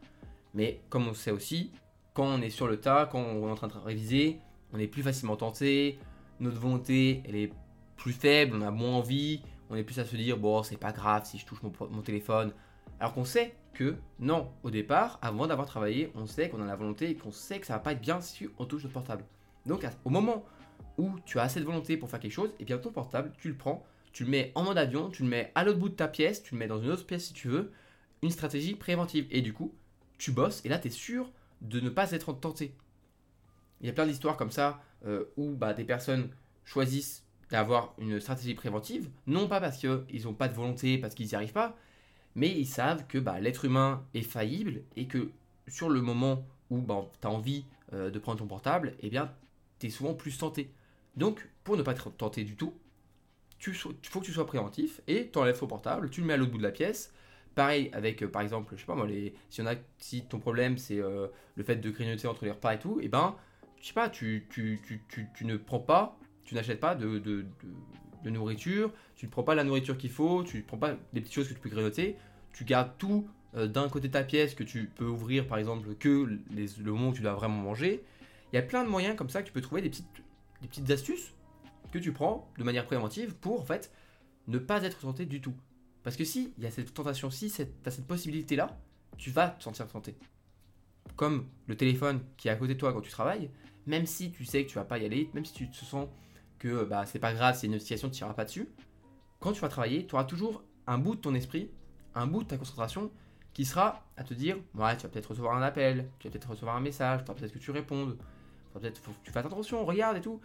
Mais 0.55 0.81
comme 0.89 1.07
on 1.07 1.15
sait 1.15 1.31
aussi, 1.31 1.73
quand 2.15 2.27
on 2.27 2.41
est 2.41 2.51
sur 2.51 2.67
le 2.67 2.79
tas, 2.79 3.07
quand 3.07 3.21
on 3.21 3.49
est 3.49 3.51
en 3.51 3.55
train 3.55 3.69
de 3.69 3.75
réviser, 3.75 4.39
on 4.73 4.79
est 4.79 4.87
plus 4.87 5.03
facilement 5.03 5.37
tenté, 5.37 5.99
notre 6.41 6.59
volonté 6.59 7.23
elle 7.27 7.37
est 7.37 7.53
plus 7.97 8.13
faible, 8.13 8.57
on 8.57 8.63
a 8.63 8.71
moins 8.71 8.97
envie, 8.97 9.43
on 9.71 9.77
est 9.77 9.85
plus 9.85 9.99
à 9.99 10.05
se 10.05 10.17
dire 10.17 10.39
bon 10.39 10.63
c'est 10.63 10.77
pas 10.77 10.93
grave 10.93 11.25
si 11.25 11.39
je 11.39 11.47
touche 11.47 11.61
mon, 11.63 12.03
téléphone. 12.03 12.53
Alors 13.01 13.15
qu'on 13.15 13.25
sait 13.25 13.55
que 13.75 13.97
non, 14.19 14.51
au 14.63 14.71
départ, 14.71 15.19
avant 15.23 15.47
d'avoir 15.47 15.67
travaillé, 15.67 16.11
on 16.15 16.27
sait 16.27 16.49
qu'on 16.49 16.61
a 16.61 16.67
la 16.67 16.77
volonté 16.77 17.11
et 17.11 17.15
qu'on 17.15 17.31
sait 17.31 17.61
que 17.61 17.67
ça 17.67 17.75
va 17.75 17.79
pas 17.79 17.93
être 17.93 18.01
bien 18.01 18.21
si 18.21 18.49
on 18.59 18.65
touche 18.65 18.83
notre 18.83 18.95
portable. 18.95 19.25
Donc 19.67 19.85
au 20.05 20.11
moment 20.11 20.45
où 20.97 21.13
tu 21.25 21.39
as 21.39 21.43
assez 21.43 21.61
de 21.61 21.65
volonté 21.65 21.97
pour 21.97 22.11
faire 22.11 22.21
quelque 22.21 22.33
chose, 22.33 22.51
et 22.51 22.61
eh 22.61 22.65
bien 22.65 22.79
ton 22.79 22.91
portable, 22.91 23.33
tu 23.39 23.49
le 23.49 23.57
prends, 23.57 23.87
tu 24.13 24.25
le 24.25 24.31
mets 24.31 24.53
en 24.55 24.65
mode 24.65 24.79
avion, 24.79 25.11
tu 25.11 25.23
le 25.23 25.29
mets 25.29 25.53
à 25.55 25.65
l'autre 25.65 25.79
bout 25.79 25.89
de 25.89 25.95
ta 25.95 26.09
pièce, 26.09 26.43
tu 26.43 26.55
le 26.55 26.59
mets 26.59 26.67
dans 26.67 26.81
une 26.81 26.91
autre 26.91 27.07
pièce 27.07 27.27
si 27.27 27.35
tu 27.35 27.49
veux, 27.49 27.71
une 28.23 28.31
stratégie 28.31 28.75
préventive. 28.75 29.27
Et 29.31 29.43
du 29.43 29.53
coup, 29.53 29.75
tu 30.19 30.33
bosses 30.33 30.65
et 30.65 30.69
là 30.69 30.79
tu 30.79 30.89
es 30.89 30.91
sûr 30.91 31.31
de 31.61 31.81
ne 31.81 31.91
pas 31.91 32.11
être 32.13 32.33
tenté. 32.33 32.75
Il 33.81 33.87
y 33.87 33.91
a 33.91 33.93
plein 33.93 34.07
d'histoires 34.07 34.37
comme 34.37 34.51
ça 34.51 34.83
euh, 35.07 35.27
où 35.37 35.55
bah, 35.55 35.75
des 35.75 35.85
personnes 35.85 36.31
choisissent 36.65 37.25
d'avoir 37.51 37.95
une 37.99 38.21
stratégie 38.21 38.55
préventive, 38.55 39.09
non 39.27 39.49
pas 39.49 39.61
parce 39.61 39.79
qu'ils 39.79 40.25
n'ont 40.25 40.35
pas 40.35 40.49
de 40.49 40.55
volonté, 40.55 40.99
parce 40.99 41.15
qu'ils 41.15 41.27
n'y 41.27 41.35
arrivent 41.35 41.53
pas, 41.53 41.77
mais 42.35 42.49
ils 42.51 42.67
savent 42.67 43.07
que 43.07 43.19
bah, 43.19 43.41
l'être 43.41 43.65
humain 43.65 44.05
est 44.15 44.23
faillible 44.23 44.83
et 44.97 45.07
que 45.07 45.31
sur 45.67 45.89
le 45.89 46.01
moment 46.01 46.47
où 46.71 46.81
bah, 46.81 47.11
tu 47.21 47.27
as 47.27 47.31
envie 47.31 47.65
euh, 47.93 48.11
de 48.11 48.19
prendre 48.19 48.39
ton 48.39 48.47
portable, 48.47 48.95
eh 49.01 49.11
bien, 49.11 49.33
tu 49.79 49.87
es 49.87 49.91
souvent 49.91 50.15
plus 50.15 50.37
tenté. 50.37 50.71
Donc, 51.17 51.49
pour 51.65 51.77
ne 51.77 51.83
pas 51.83 51.93
être 51.93 52.11
tenté 52.11 52.45
du 52.45 52.57
tout, 52.57 52.75
il 53.67 53.75
faut 53.75 54.21
que 54.21 54.25
tu 54.25 54.33
sois 54.33 54.47
préventif 54.47 55.01
et 55.09 55.31
tu 55.33 55.39
enlèves 55.39 55.59
ton 55.59 55.67
portable, 55.67 56.11
tu 56.11 56.21
le 56.21 56.27
mets 56.27 56.35
à 56.35 56.37
l'autre 56.37 56.53
bout 56.53 56.59
de 56.59 56.63
la 56.63 56.71
pièce. 56.71 57.13
Pareil 57.55 57.91
avec, 57.93 58.23
euh, 58.23 58.29
par 58.29 58.43
exemple, 58.43 58.75
je 58.77 58.81
sais 58.81 58.87
pas 58.87 58.95
moi, 58.95 59.09
si, 59.51 59.63
on 59.63 59.67
a, 59.67 59.75
si 59.99 60.25
ton 60.27 60.39
problème 60.39 60.79
c'est 60.79 61.01
euh, 61.01 61.27
le 61.57 61.65
fait 61.65 61.77
de 61.77 61.91
grignoter 61.91 62.29
entre 62.29 62.45
les 62.45 62.53
repas 62.53 62.75
et 62.75 62.79
tout, 62.79 63.01
eh 63.03 63.09
ben, 63.09 63.35
je 63.81 63.89
sais 63.89 63.95
pas, 63.95 64.09
tu, 64.09 64.47
tu, 64.51 64.81
tu 65.09 65.45
ne 65.45 65.57
prends 65.57 65.81
pas 65.81 66.19
tu 66.49 66.55
n'achètes 66.55 66.81
pas 66.81 66.95
de, 66.95 67.19
de, 67.19 68.31
nourriture, 68.31 68.91
tu 69.17 69.27
ne 69.27 69.31
prends 69.31 69.43
pas 69.43 69.55
la 69.55 69.65
nourriture 69.65 69.99
qu'il 69.99 70.11
faut, 70.11 70.43
tu 70.45 70.59
ne 70.59 70.63
prends 70.63 70.79
pas 70.79 70.97
des 71.13 71.21
petites 71.21 71.35
choses 71.35 71.49
que 71.49 71.55
tu 71.55 71.61
peux 71.61 71.69
grignoter, 71.69 72.17
tu 72.53 72.65
gardes 72.65 72.93
tout 72.97 73.29
euh, 73.55 73.67
d'un 73.67 73.89
côté 73.91 74.09
de 74.09 74.13
ta 74.15 74.25
pièce 74.25 74.55
que 74.55 74.65
tu 74.65 74.87
peux 74.87 75.07
ouvrir 75.07 75.47
par 75.47 75.59
exemple 75.59 75.95
que 75.95 76.39
le 76.51 76.91
moment 76.91 77.11
où 77.11 77.13
tu 77.13 77.21
dois 77.21 77.35
vraiment 77.35 77.61
manger. 77.61 78.03
Il 78.53 78.57
y 78.57 78.59
a 78.59 78.63
plein 78.63 78.83
de 78.83 78.89
moyens 78.89 79.15
comme 79.15 79.29
ça 79.29 79.43
que 79.43 79.47
tu 79.47 79.53
peux 79.53 79.61
trouver 79.61 79.83
des 79.83 79.91
petites, 79.91 80.07
des 80.63 80.69
petites 80.69 80.91
astuces 80.91 81.35
que 81.93 81.99
tu 81.99 82.13
prends 82.13 82.51
de 82.57 82.65
manière 82.65 82.87
préventive 82.87 83.35
pour 83.35 83.61
en 83.61 83.65
fait 83.65 83.93
ne 84.47 84.59
pas 84.59 84.83
être 84.83 85.01
tenté 85.01 85.27
du 85.27 85.43
tout. 85.43 85.55
Parce 86.03 86.17
que 86.17 86.25
si 86.25 86.55
il 86.57 86.65
y 86.65 86.67
a 86.67 86.71
cette 86.71 86.95
tentation, 86.95 87.31
si 87.31 87.51
tu 87.51 87.63
as 87.85 87.91
cette 87.91 88.07
possibilité 88.07 88.57
là, 88.57 88.79
tu 89.19 89.31
vas 89.31 89.49
te 89.51 89.63
sentir 89.63 89.87
tenté. 89.87 90.15
Comme 91.15 91.47
le 91.67 91.77
téléphone 91.77 92.21
qui 92.39 92.49
est 92.49 92.51
à 92.51 92.57
côté 92.57 92.75
de 92.75 92.79
toi 92.79 92.95
quand 92.95 93.03
tu 93.03 93.11
travailles, 93.11 93.51
même 93.87 94.07
si 94.07 94.31
tu 94.31 94.45
sais 94.45 94.65
que 94.65 94.71
tu 94.71 94.77
vas 94.77 94.85
pas 94.85 94.99
y 94.99 95.05
aller, 95.05 95.29
même 95.35 95.45
si 95.45 95.53
tu 95.53 95.69
te 95.71 95.77
sens 95.77 96.09
que 96.59 96.85
bah, 96.85 97.07
c'est 97.07 97.19
pas 97.19 97.33
grave, 97.33 97.57
c'est 97.57 97.67
une 97.67 97.73
notification, 97.73 98.11
tu 98.11 98.23
n'iras 98.23 98.35
pas 98.35 98.45
dessus. 98.45 98.69
Quand 99.41 99.53
tu 99.53 99.61
vas 99.61 99.69
travailler, 99.69 100.07
tu 100.07 100.15
auras 100.15 100.25
toujours 100.25 100.63
un 100.87 100.99
bout 100.99 101.15
de 101.15 101.21
ton 101.21 101.35
esprit, 101.35 101.71
un 102.15 102.27
bout 102.27 102.43
de 102.43 102.49
ta 102.49 102.57
concentration 102.57 103.11
qui 103.53 103.65
sera 103.65 104.05
à 104.17 104.25
te 104.25 104.35
dire 104.35 104.57
Ouais, 104.75 104.97
tu 104.97 105.03
vas 105.03 105.09
peut-être 105.09 105.31
recevoir 105.31 105.57
un 105.57 105.63
appel, 105.63 106.09
tu 106.19 106.29
vas 106.29 106.33
peut-être 106.33 106.51
recevoir 106.51 106.77
un 106.77 106.81
message, 106.81 107.25
tu 107.25 107.33
peut-être 107.33 107.53
que 107.53 107.59
tu 107.59 107.71
répondes, 107.71 108.19
peut-être 108.75 109.01
que 109.01 109.11
tu 109.23 109.31
fasses 109.31 109.47
attention, 109.47 109.85
regarde 109.85 110.17
et 110.17 110.21
tout. 110.21 110.41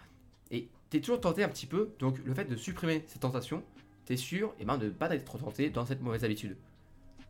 Et 0.52 0.70
tu 0.90 0.98
es 0.98 1.02
toujours 1.02 1.22
tenté 1.22 1.44
un 1.44 1.50
petit 1.50 1.66
peu, 1.66 1.94
donc 2.00 2.20
le 2.24 2.34
fait 2.34 2.46
de 2.46 2.56
supprimer 2.56 3.04
cette 3.08 3.22
tentation, 3.22 3.64
tu 4.06 4.14
es 4.14 4.18
sûr 4.18 4.50
et 4.50 4.62
eh 4.62 4.66
ben, 4.66 4.78
de 4.78 4.86
ne 4.86 4.92
pas 4.92 5.14
être 5.14 5.26
trop 5.26 5.38
tenté 5.38 5.70
dans 5.70 5.86
cette 5.86 6.02
mauvaise 6.02 6.24
habitude. 6.24 6.58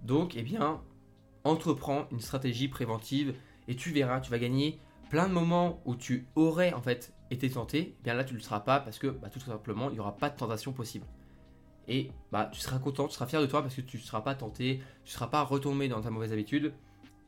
Donc, 0.02 0.36
eh 0.36 0.42
bien, 0.42 0.82
entreprends 1.44 2.08
une 2.12 2.20
stratégie 2.20 2.68
préventive 2.68 3.36
et 3.68 3.76
tu 3.76 3.92
verras, 3.92 4.20
tu 4.20 4.32
vas 4.32 4.40
gagner 4.40 4.80
plein 5.10 5.28
de 5.28 5.34
moments 5.34 5.82
où 5.86 5.96
tu 5.96 6.26
aurais 6.36 6.74
en 6.74 6.82
fait 6.82 7.14
été 7.34 7.50
tenté, 7.50 7.96
eh 8.00 8.04
bien 8.04 8.14
là 8.14 8.24
tu 8.24 8.34
ne 8.34 8.40
le 8.40 8.44
seras 8.44 8.62
pas 8.62 8.80
parce 8.80 9.00
que 9.00 9.08
bah, 9.08 9.30
tout 9.30 9.40
simplement 9.40 9.90
il 9.90 9.94
n'y 9.94 10.00
aura 10.00 10.16
pas 10.16 10.30
de 10.30 10.38
tentation 10.38 10.74
possible. 10.74 11.06
Et 11.88 12.12
bah 12.32 12.50
tu 12.52 12.60
seras 12.60 12.80
content, 12.80 13.08
tu 13.08 13.16
seras 13.16 13.26
fier 13.26 13.42
de 13.42 13.46
toi 13.46 13.62
parce 13.62 13.76
que 13.76 13.82
tu 13.82 13.98
ne 13.98 14.02
seras 14.02 14.22
pas 14.22 14.36
tenté, 14.36 14.82
tu 15.04 15.10
ne 15.10 15.14
seras 15.14 15.28
pas 15.28 15.42
retombé 15.44 15.88
dans 15.88 16.02
ta 16.02 16.10
mauvaise 16.10 16.32
habitude. 16.32 16.74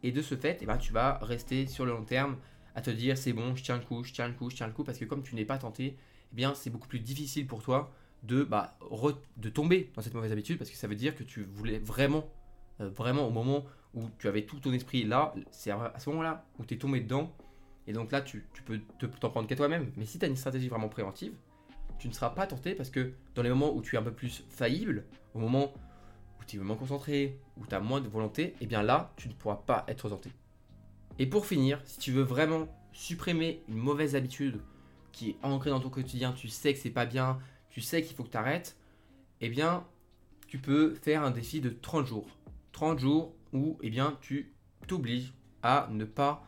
Et 0.03 0.12
de 0.12 0.21
ce 0.21 0.35
fait, 0.35 0.59
eh 0.62 0.65
ben, 0.65 0.77
tu 0.77 0.93
vas 0.93 1.17
rester 1.21 1.67
sur 1.67 1.85
le 1.85 1.91
long 1.91 2.03
terme 2.03 2.38
à 2.75 2.81
te 2.81 2.89
dire 2.89 3.17
c'est 3.17 3.33
bon, 3.33 3.55
je 3.55 3.63
tiens 3.63 3.77
le 3.77 3.83
coup, 3.83 4.03
je 4.03 4.13
tiens 4.13 4.27
le 4.27 4.33
coup, 4.33 4.50
je 4.50 4.55
tiens 4.55 4.67
le 4.67 4.74
coup 4.74 4.83
parce 4.83 4.97
que 4.97 5.05
comme 5.05 5.24
tu 5.24 5.35
n'es 5.35 5.45
pas 5.45 5.57
tenté, 5.57 5.97
eh 6.31 6.35
bien 6.35 6.53
c'est 6.53 6.69
beaucoup 6.69 6.88
plus 6.88 7.00
difficile 7.00 7.47
pour 7.47 7.63
toi 7.63 7.91
de, 8.24 8.43
bah, 8.43 8.77
de 9.38 9.50
tomber 9.50 9.91
dans 9.95 10.01
cette 10.01 10.13
mauvaise 10.13 10.31
habitude 10.31 10.57
parce 10.57 10.69
que 10.69 10.77
ça 10.77 10.88
veut 10.88 10.95
dire 10.95 11.15
que 11.15 11.24
tu 11.24 11.43
voulais 11.43 11.79
vraiment, 11.79 12.29
euh, 12.81 12.89
vraiment 12.89 13.27
au 13.27 13.31
moment 13.31 13.65
où 13.93 14.09
tu 14.19 14.27
avais 14.27 14.45
tout 14.45 14.59
ton 14.59 14.74
esprit 14.74 15.03
là, 15.03 15.33
c'est 15.51 15.71
à 15.71 16.00
ce 16.00 16.09
moment-là 16.09 16.45
où 16.59 16.65
tu 16.65 16.74
es 16.74 16.77
tombé 16.77 17.00
dedans 17.00 17.33
Et 17.88 17.94
donc 17.94 18.12
là, 18.12 18.22
tu, 18.22 18.46
peux 18.65 18.80
t'en 19.20 19.30
prendre 19.30 19.48
qu'à 19.48 19.56
toi-même. 19.56 19.92
Mais 19.96 20.06
si 20.06 20.20
tu 20.20 20.25
as 20.25 20.27
une 20.27 20.36
stratégie 20.36 20.68
vraiment 20.68 20.89
préventive, 20.89 21.34
tu 22.00 22.08
ne 22.08 22.13
seras 22.13 22.32
pas 22.32 22.48
tenté 22.48 22.75
parce 22.75 22.89
que 22.89 23.13
dans 23.36 23.44
les 23.44 23.50
moments 23.50 23.74
où 23.74 23.82
tu 23.82 23.96
es 23.96 24.00
un 24.00 24.04
peu 24.04 24.12
plus 24.12 24.44
faillible, 24.50 25.06
au 25.34 25.39
moment 25.39 25.74
où 26.39 26.44
tu 26.46 26.56
es 26.56 26.60
vraiment 26.60 26.75
concentré, 26.75 27.39
où 27.58 27.65
tu 27.65 27.75
as 27.75 27.80
moins 27.80 28.01
de 28.01 28.08
volonté, 28.08 28.56
eh 28.60 28.65
bien 28.65 28.84
là, 28.84 29.13
tu 29.18 29.30
ne 29.30 29.34
pourras 29.34 29.58
pas 29.65 29.86
être 29.88 30.10
tenté. 30.10 30.32
Et 31.20 31.27
pour 31.27 31.46
finir, 31.46 31.80
si 31.86 32.00
tu 32.00 32.12
veux 32.12 32.24
vraiment 32.24 32.68
supprimer 32.92 33.63
une 33.70 33.77
mauvaise 33.77 34.15
habitude 34.15 34.60
qui 35.12 35.32
est 35.32 35.38
ancrée 35.44 35.70
dans 35.70 35.80
ton 35.80 35.89
quotidien, 35.89 36.34
tu 36.34 36.50
sais 36.50 36.74
que 36.74 36.80
c'est 36.80 36.89
pas 36.89 37.06
bien, 37.06 37.39
tu 37.70 37.82
sais 37.82 38.04
qu'il 38.04 38.15
faut 38.15 38.24
que 38.24 38.32
tu 38.32 38.38
arrêtes, 38.38 38.77
eh 39.42 39.50
bien, 39.50 39.86
tu 40.48 40.58
peux 40.58 40.96
faire 40.96 41.24
un 41.24 41.32
défi 41.32 41.62
de 41.62 41.70
30 41.70 42.06
jours. 42.06 42.27
30 42.74 43.00
jours 43.00 43.34
où 43.54 43.77
eh 43.82 43.89
bien, 43.89 44.18
tu 44.22 44.54
t'obliges 44.88 45.34
à 45.63 45.88
ne 45.92 46.04
pas 46.04 46.44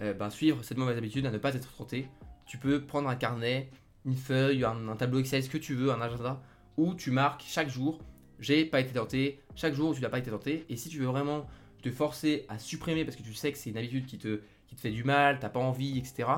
euh, 0.00 0.12
ben, 0.12 0.30
suivre 0.30 0.62
cette 0.62 0.78
mauvaise 0.78 0.98
habitude, 0.98 1.26
à 1.26 1.30
ne 1.30 1.38
pas 1.38 1.54
être 1.54 1.72
tenté. 1.76 2.08
Tu 2.46 2.58
peux 2.58 2.84
prendre 2.84 3.08
un 3.08 3.16
carnet, 3.16 3.70
une 4.04 4.16
feuille, 4.16 4.64
un, 4.64 4.96
tableau 4.96 5.20
Excel, 5.20 5.42
ce 5.42 5.48
que 5.48 5.58
tu 5.58 5.74
veux, 5.74 5.90
un 5.92 6.00
agenda, 6.00 6.42
où 6.76 6.94
tu 6.94 7.10
marques 7.10 7.44
chaque 7.46 7.68
jour, 7.68 7.98
j'ai 8.40 8.64
pas 8.64 8.80
été 8.80 8.92
tenté, 8.92 9.40
chaque 9.54 9.74
jour 9.74 9.94
tu 9.94 10.00
n'as 10.00 10.08
pas 10.08 10.18
été 10.18 10.30
tenté. 10.30 10.66
Et 10.68 10.76
si 10.76 10.88
tu 10.88 10.98
veux 10.98 11.06
vraiment 11.06 11.46
te 11.82 11.90
forcer 11.90 12.44
à 12.48 12.58
supprimer 12.58 13.04
parce 13.04 13.16
que 13.16 13.22
tu 13.22 13.34
sais 13.34 13.52
que 13.52 13.58
c'est 13.58 13.70
une 13.70 13.76
habitude 13.76 14.06
qui 14.06 14.18
te, 14.18 14.40
qui 14.66 14.74
te 14.74 14.80
fait 14.80 14.90
du 14.90 15.04
mal, 15.04 15.38
t'as 15.38 15.48
pas 15.48 15.60
envie, 15.60 15.98
etc. 15.98 16.28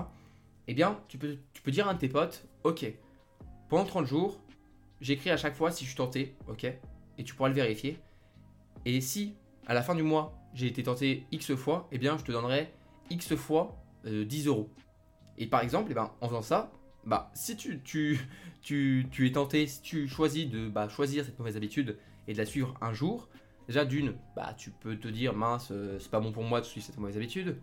Eh 0.68 0.74
bien, 0.74 1.00
tu 1.08 1.18
peux, 1.18 1.38
tu 1.52 1.62
peux 1.62 1.70
dire 1.70 1.86
à 1.88 1.92
un 1.92 1.94
de 1.94 1.98
tes 1.98 2.08
potes, 2.08 2.44
ok, 2.64 2.92
pendant 3.68 3.84
30 3.84 4.06
jours, 4.06 4.40
j'écris 5.00 5.30
à 5.30 5.36
chaque 5.36 5.54
fois 5.54 5.70
si 5.70 5.84
je 5.84 5.90
suis 5.90 5.96
tenté, 5.96 6.34
ok, 6.48 6.64
et 6.64 7.24
tu 7.24 7.34
pourras 7.34 7.48
le 7.48 7.54
vérifier. 7.54 7.98
Et 8.84 9.00
si 9.00 9.34
à 9.66 9.74
la 9.74 9.82
fin 9.82 9.94
du 9.94 10.02
mois 10.02 10.36
j'ai 10.54 10.66
été 10.66 10.82
tenté 10.82 11.24
X 11.32 11.54
fois, 11.54 11.88
eh 11.92 11.98
bien 11.98 12.16
je 12.18 12.24
te 12.24 12.32
donnerai 12.32 12.72
X 13.10 13.34
fois 13.34 13.76
10 14.04 14.46
euh, 14.46 14.50
euros. 14.50 14.70
Et 15.38 15.46
par 15.46 15.60
exemple, 15.60 15.88
eh 15.90 15.94
ben, 15.94 16.10
en 16.20 16.28
faisant 16.28 16.42
ça, 16.42 16.70
bah, 17.04 17.30
si 17.34 17.56
tu, 17.56 17.80
tu, 17.82 18.18
tu, 18.62 19.06
tu 19.10 19.26
es 19.26 19.32
tenté, 19.32 19.66
si 19.66 19.80
tu 19.82 20.08
choisis 20.08 20.48
de 20.48 20.68
bah, 20.68 20.88
choisir 20.88 21.24
cette 21.24 21.38
mauvaise 21.38 21.56
habitude 21.56 21.98
et 22.26 22.32
de 22.32 22.38
la 22.38 22.46
suivre 22.46 22.74
un 22.80 22.92
jour, 22.92 23.28
déjà 23.68 23.84
d'une, 23.84 24.14
bah, 24.34 24.54
tu 24.56 24.70
peux 24.70 24.96
te 24.96 25.08
dire 25.08 25.34
mince, 25.34 25.68
euh, 25.70 25.98
c'est 26.00 26.10
pas 26.10 26.20
bon 26.20 26.32
pour 26.32 26.42
moi 26.42 26.60
de 26.60 26.66
suivre 26.66 26.86
cette 26.86 26.98
mauvaise 26.98 27.16
habitude. 27.16 27.58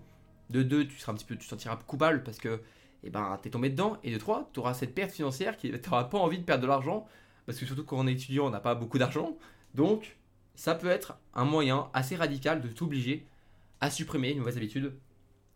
De 0.50 0.64
deux, 0.64 0.88
tu 0.88 0.98
seras 0.98 1.12
un 1.12 1.16
petit 1.16 1.26
peu, 1.26 1.36
tu 1.36 1.46
te 1.46 1.50
sentiras 1.50 1.76
coupable 1.76 2.24
parce 2.24 2.38
que 2.38 2.62
eh 3.04 3.10
ben, 3.10 3.38
tu 3.42 3.48
es 3.48 3.52
tombé 3.52 3.70
dedans. 3.70 3.98
Et 4.04 4.12
de 4.12 4.18
trois, 4.18 4.50
tu 4.54 4.60
auras 4.60 4.74
cette 4.74 4.96
perte 4.96 5.12
financière 5.12 5.58
qui 5.58 5.72
tu 5.72 5.90
n'auras 5.90 6.06
pas 6.06 6.18
envie 6.18 6.38
de 6.38 6.44
perdre 6.44 6.64
de 6.64 6.68
l'argent 6.68 7.08
parce 7.46 7.58
que 7.58 7.66
surtout 7.66 7.84
quand 7.84 7.98
on 7.98 8.08
est 8.08 8.14
étudiant, 8.14 8.48
on 8.48 8.50
n'a 8.50 8.60
pas 8.60 8.76
beaucoup 8.76 8.98
d'argent. 8.98 9.38
Donc, 9.76 10.18
ça 10.56 10.76
peut 10.76 10.88
être 10.88 11.18
un 11.34 11.46
moyen 11.46 11.90
assez 11.94 12.16
radical 12.16 12.62
de 12.62 12.70
t'obliger 12.70 13.28
à 13.82 13.90
supprimer 13.90 14.32
une 14.32 14.40
mauvaise 14.40 14.58
habitude. 14.58 14.94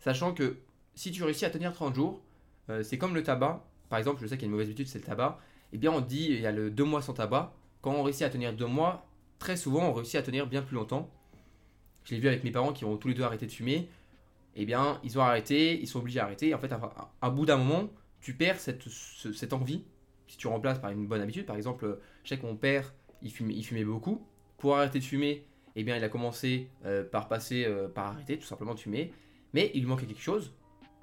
Sachant 0.07 0.33
que 0.33 0.55
si 0.95 1.11
tu 1.11 1.21
réussis 1.21 1.43
à 1.43 1.49
tenir 1.49 1.73
30 1.73 1.93
jours, 1.93 2.21
euh, 2.69 2.81
c'est 2.81 2.97
comme 2.97 3.13
le 3.13 3.23
tabac. 3.23 3.67
Par 3.89 3.99
exemple, 3.99 4.21
je 4.21 4.27
sais 4.27 4.37
qu'il 4.37 4.43
y 4.43 4.45
a 4.45 4.47
une 4.47 4.51
mauvaise 4.51 4.67
habitude, 4.67 4.87
c'est 4.87 4.99
le 4.99 5.03
tabac. 5.03 5.37
Eh 5.73 5.77
bien, 5.77 5.91
on 5.91 5.99
dit 5.99 6.27
il 6.29 6.39
y 6.39 6.45
a 6.45 6.53
le 6.53 6.71
2 6.71 6.81
mois 6.85 7.01
sans 7.01 7.11
tabac. 7.11 7.53
Quand 7.81 7.91
on 7.91 8.03
réussit 8.03 8.21
à 8.21 8.29
tenir 8.29 8.53
2 8.53 8.65
mois, 8.67 9.05
très 9.37 9.57
souvent, 9.57 9.89
on 9.89 9.91
réussit 9.91 10.15
à 10.15 10.21
tenir 10.21 10.47
bien 10.47 10.61
plus 10.61 10.75
longtemps. 10.75 11.11
Je 12.05 12.15
l'ai 12.15 12.21
vu 12.21 12.29
avec 12.29 12.45
mes 12.45 12.51
parents 12.51 12.71
qui 12.71 12.85
ont 12.85 12.95
tous 12.95 13.09
les 13.09 13.15
deux 13.15 13.23
arrêté 13.23 13.47
de 13.47 13.51
fumer. 13.51 13.89
Eh 14.55 14.65
bien, 14.65 15.01
ils 15.03 15.19
ont 15.19 15.21
arrêté, 15.23 15.77
ils 15.77 15.87
sont 15.87 15.99
obligés 15.99 16.19
d'arrêter. 16.19 16.53
En 16.53 16.57
fait, 16.57 16.71
à, 16.71 17.11
un 17.21 17.29
bout 17.29 17.45
d'un 17.45 17.57
moment, 17.57 17.89
tu 18.21 18.33
perds 18.33 18.61
cette, 18.61 19.51
envie. 19.51 19.83
Si 20.29 20.37
tu 20.37 20.47
remplaces 20.47 20.79
par 20.79 20.91
une 20.91 21.05
bonne 21.05 21.19
habitude, 21.19 21.45
par 21.45 21.57
exemple, 21.57 21.99
je 22.23 22.29
sais 22.29 22.37
que 22.37 22.45
mon 22.45 22.55
père, 22.55 22.93
il 23.21 23.29
fumait, 23.29 23.55
il 23.55 23.63
fumait 23.63 23.83
beaucoup. 23.83 24.25
Pour 24.57 24.77
arrêter 24.77 24.99
de 24.99 25.03
fumer, 25.03 25.45
eh 25.75 25.83
bien, 25.83 25.97
il 25.97 26.03
a 26.05 26.07
commencé 26.07 26.69
euh, 26.85 27.03
par 27.03 27.27
passer, 27.27 27.65
euh, 27.65 27.89
par 27.89 28.05
arrêter 28.05 28.39
tout 28.39 28.47
simplement 28.47 28.73
de 28.73 28.79
fumer. 28.79 29.11
Mais 29.53 29.71
il 29.73 29.81
lui 29.81 29.87
manquait 29.87 30.05
quelque 30.05 30.21
chose. 30.21 30.53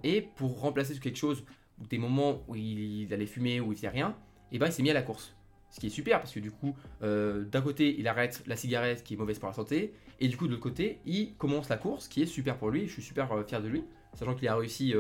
Et 0.03 0.23
pour 0.23 0.61
remplacer 0.61 0.95
ce 0.95 1.01
quelque 1.01 1.19
chose, 1.19 1.45
des 1.91 1.99
moments 1.99 2.43
où 2.49 2.55
il, 2.55 3.13
allait 3.13 3.27
fumer, 3.27 3.61
où 3.61 3.73
il 3.73 3.77
faisait 3.77 3.89
rien, 3.89 4.17
eh 4.53 4.59
ben, 4.59 4.67
il 4.67 4.73
s'est 4.73 4.83
mis 4.83 4.91
à 4.91 4.95
la 4.95 5.03
course. 5.03 5.35
Ce 5.71 5.81
qui 5.81 5.87
est 5.89 5.91
super 5.91 6.21
parce 6.21 6.33
que 6.33 6.41
du 6.41 6.53
coup, 6.53 6.77
euh, 7.03 7.45
d'un 7.45 7.61
côté, 7.61 7.99
il 7.99 8.07
arrête 8.07 8.45
la 8.47 8.57
cigarette 8.57 9.03
qui 9.03 9.15
est 9.15 9.17
mauvaise 9.17 9.39
pour 9.39 9.49
la 9.49 9.55
santé, 9.55 9.93
et 10.21 10.29
du 10.29 10.37
coup, 10.37 10.47
de 10.47 10.53
l'autre 10.53 10.63
côté, 10.63 11.01
il 11.05 11.35
commence 11.35 11.69
la 11.69 11.77
course 11.77 12.07
qui 12.07 12.23
est 12.23 12.27
super 12.27 12.57
pour 12.57 12.71
lui. 12.71 12.87
Je 12.87 12.93
suis 12.93 13.03
super 13.03 13.29
fier 13.47 13.61
de 13.61 13.69
lui, 13.69 13.85
sachant 14.15 14.35
qu'il 14.35 14.47
a 14.47 14.55
réussi 14.55 14.95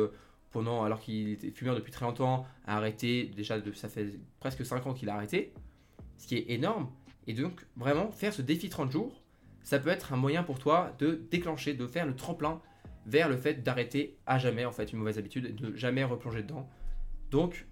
pendant, 0.50 0.84
alors 0.84 1.00
qu'il 1.00 1.30
était 1.30 1.50
fumeur 1.50 1.74
depuis 1.74 1.92
très 1.92 2.04
longtemps, 2.04 2.46
à 2.66 2.76
arrêter. 2.76 3.30
Déjà, 3.36 3.60
de, 3.60 3.72
ça 3.72 3.88
fait 3.88 4.18
presque 4.40 4.64
5 4.64 4.86
ans 4.86 4.94
qu'il 4.94 5.08
a 5.08 5.14
arrêté, 5.14 5.52
ce 6.16 6.26
qui 6.26 6.36
est 6.36 6.50
énorme. 6.50 6.90
Et 7.26 7.34
donc, 7.34 7.64
vraiment, 7.76 8.10
faire 8.10 8.32
ce 8.32 8.42
défi 8.42 8.68
30 8.68 8.90
jours, 8.90 9.22
ça 9.62 9.78
peut 9.78 9.90
être 9.90 10.12
un 10.12 10.16
moyen 10.16 10.42
pour 10.42 10.58
toi 10.58 10.94
de 10.98 11.22
déclencher, 11.30 11.74
de 11.74 11.86
faire 11.86 12.06
le 12.06 12.14
tremplin 12.14 12.60
vers 13.06 13.28
le 13.28 13.36
fait 13.36 13.62
d'arrêter 13.62 14.16
à 14.26 14.38
jamais 14.38 14.64
en 14.64 14.72
fait 14.72 14.92
une 14.92 14.98
mauvaise 14.98 15.18
habitude 15.18 15.46
et 15.46 15.52
de 15.52 15.76
jamais 15.76 16.04
replonger 16.04 16.42
dedans. 16.42 16.68
Donc, 17.30 17.66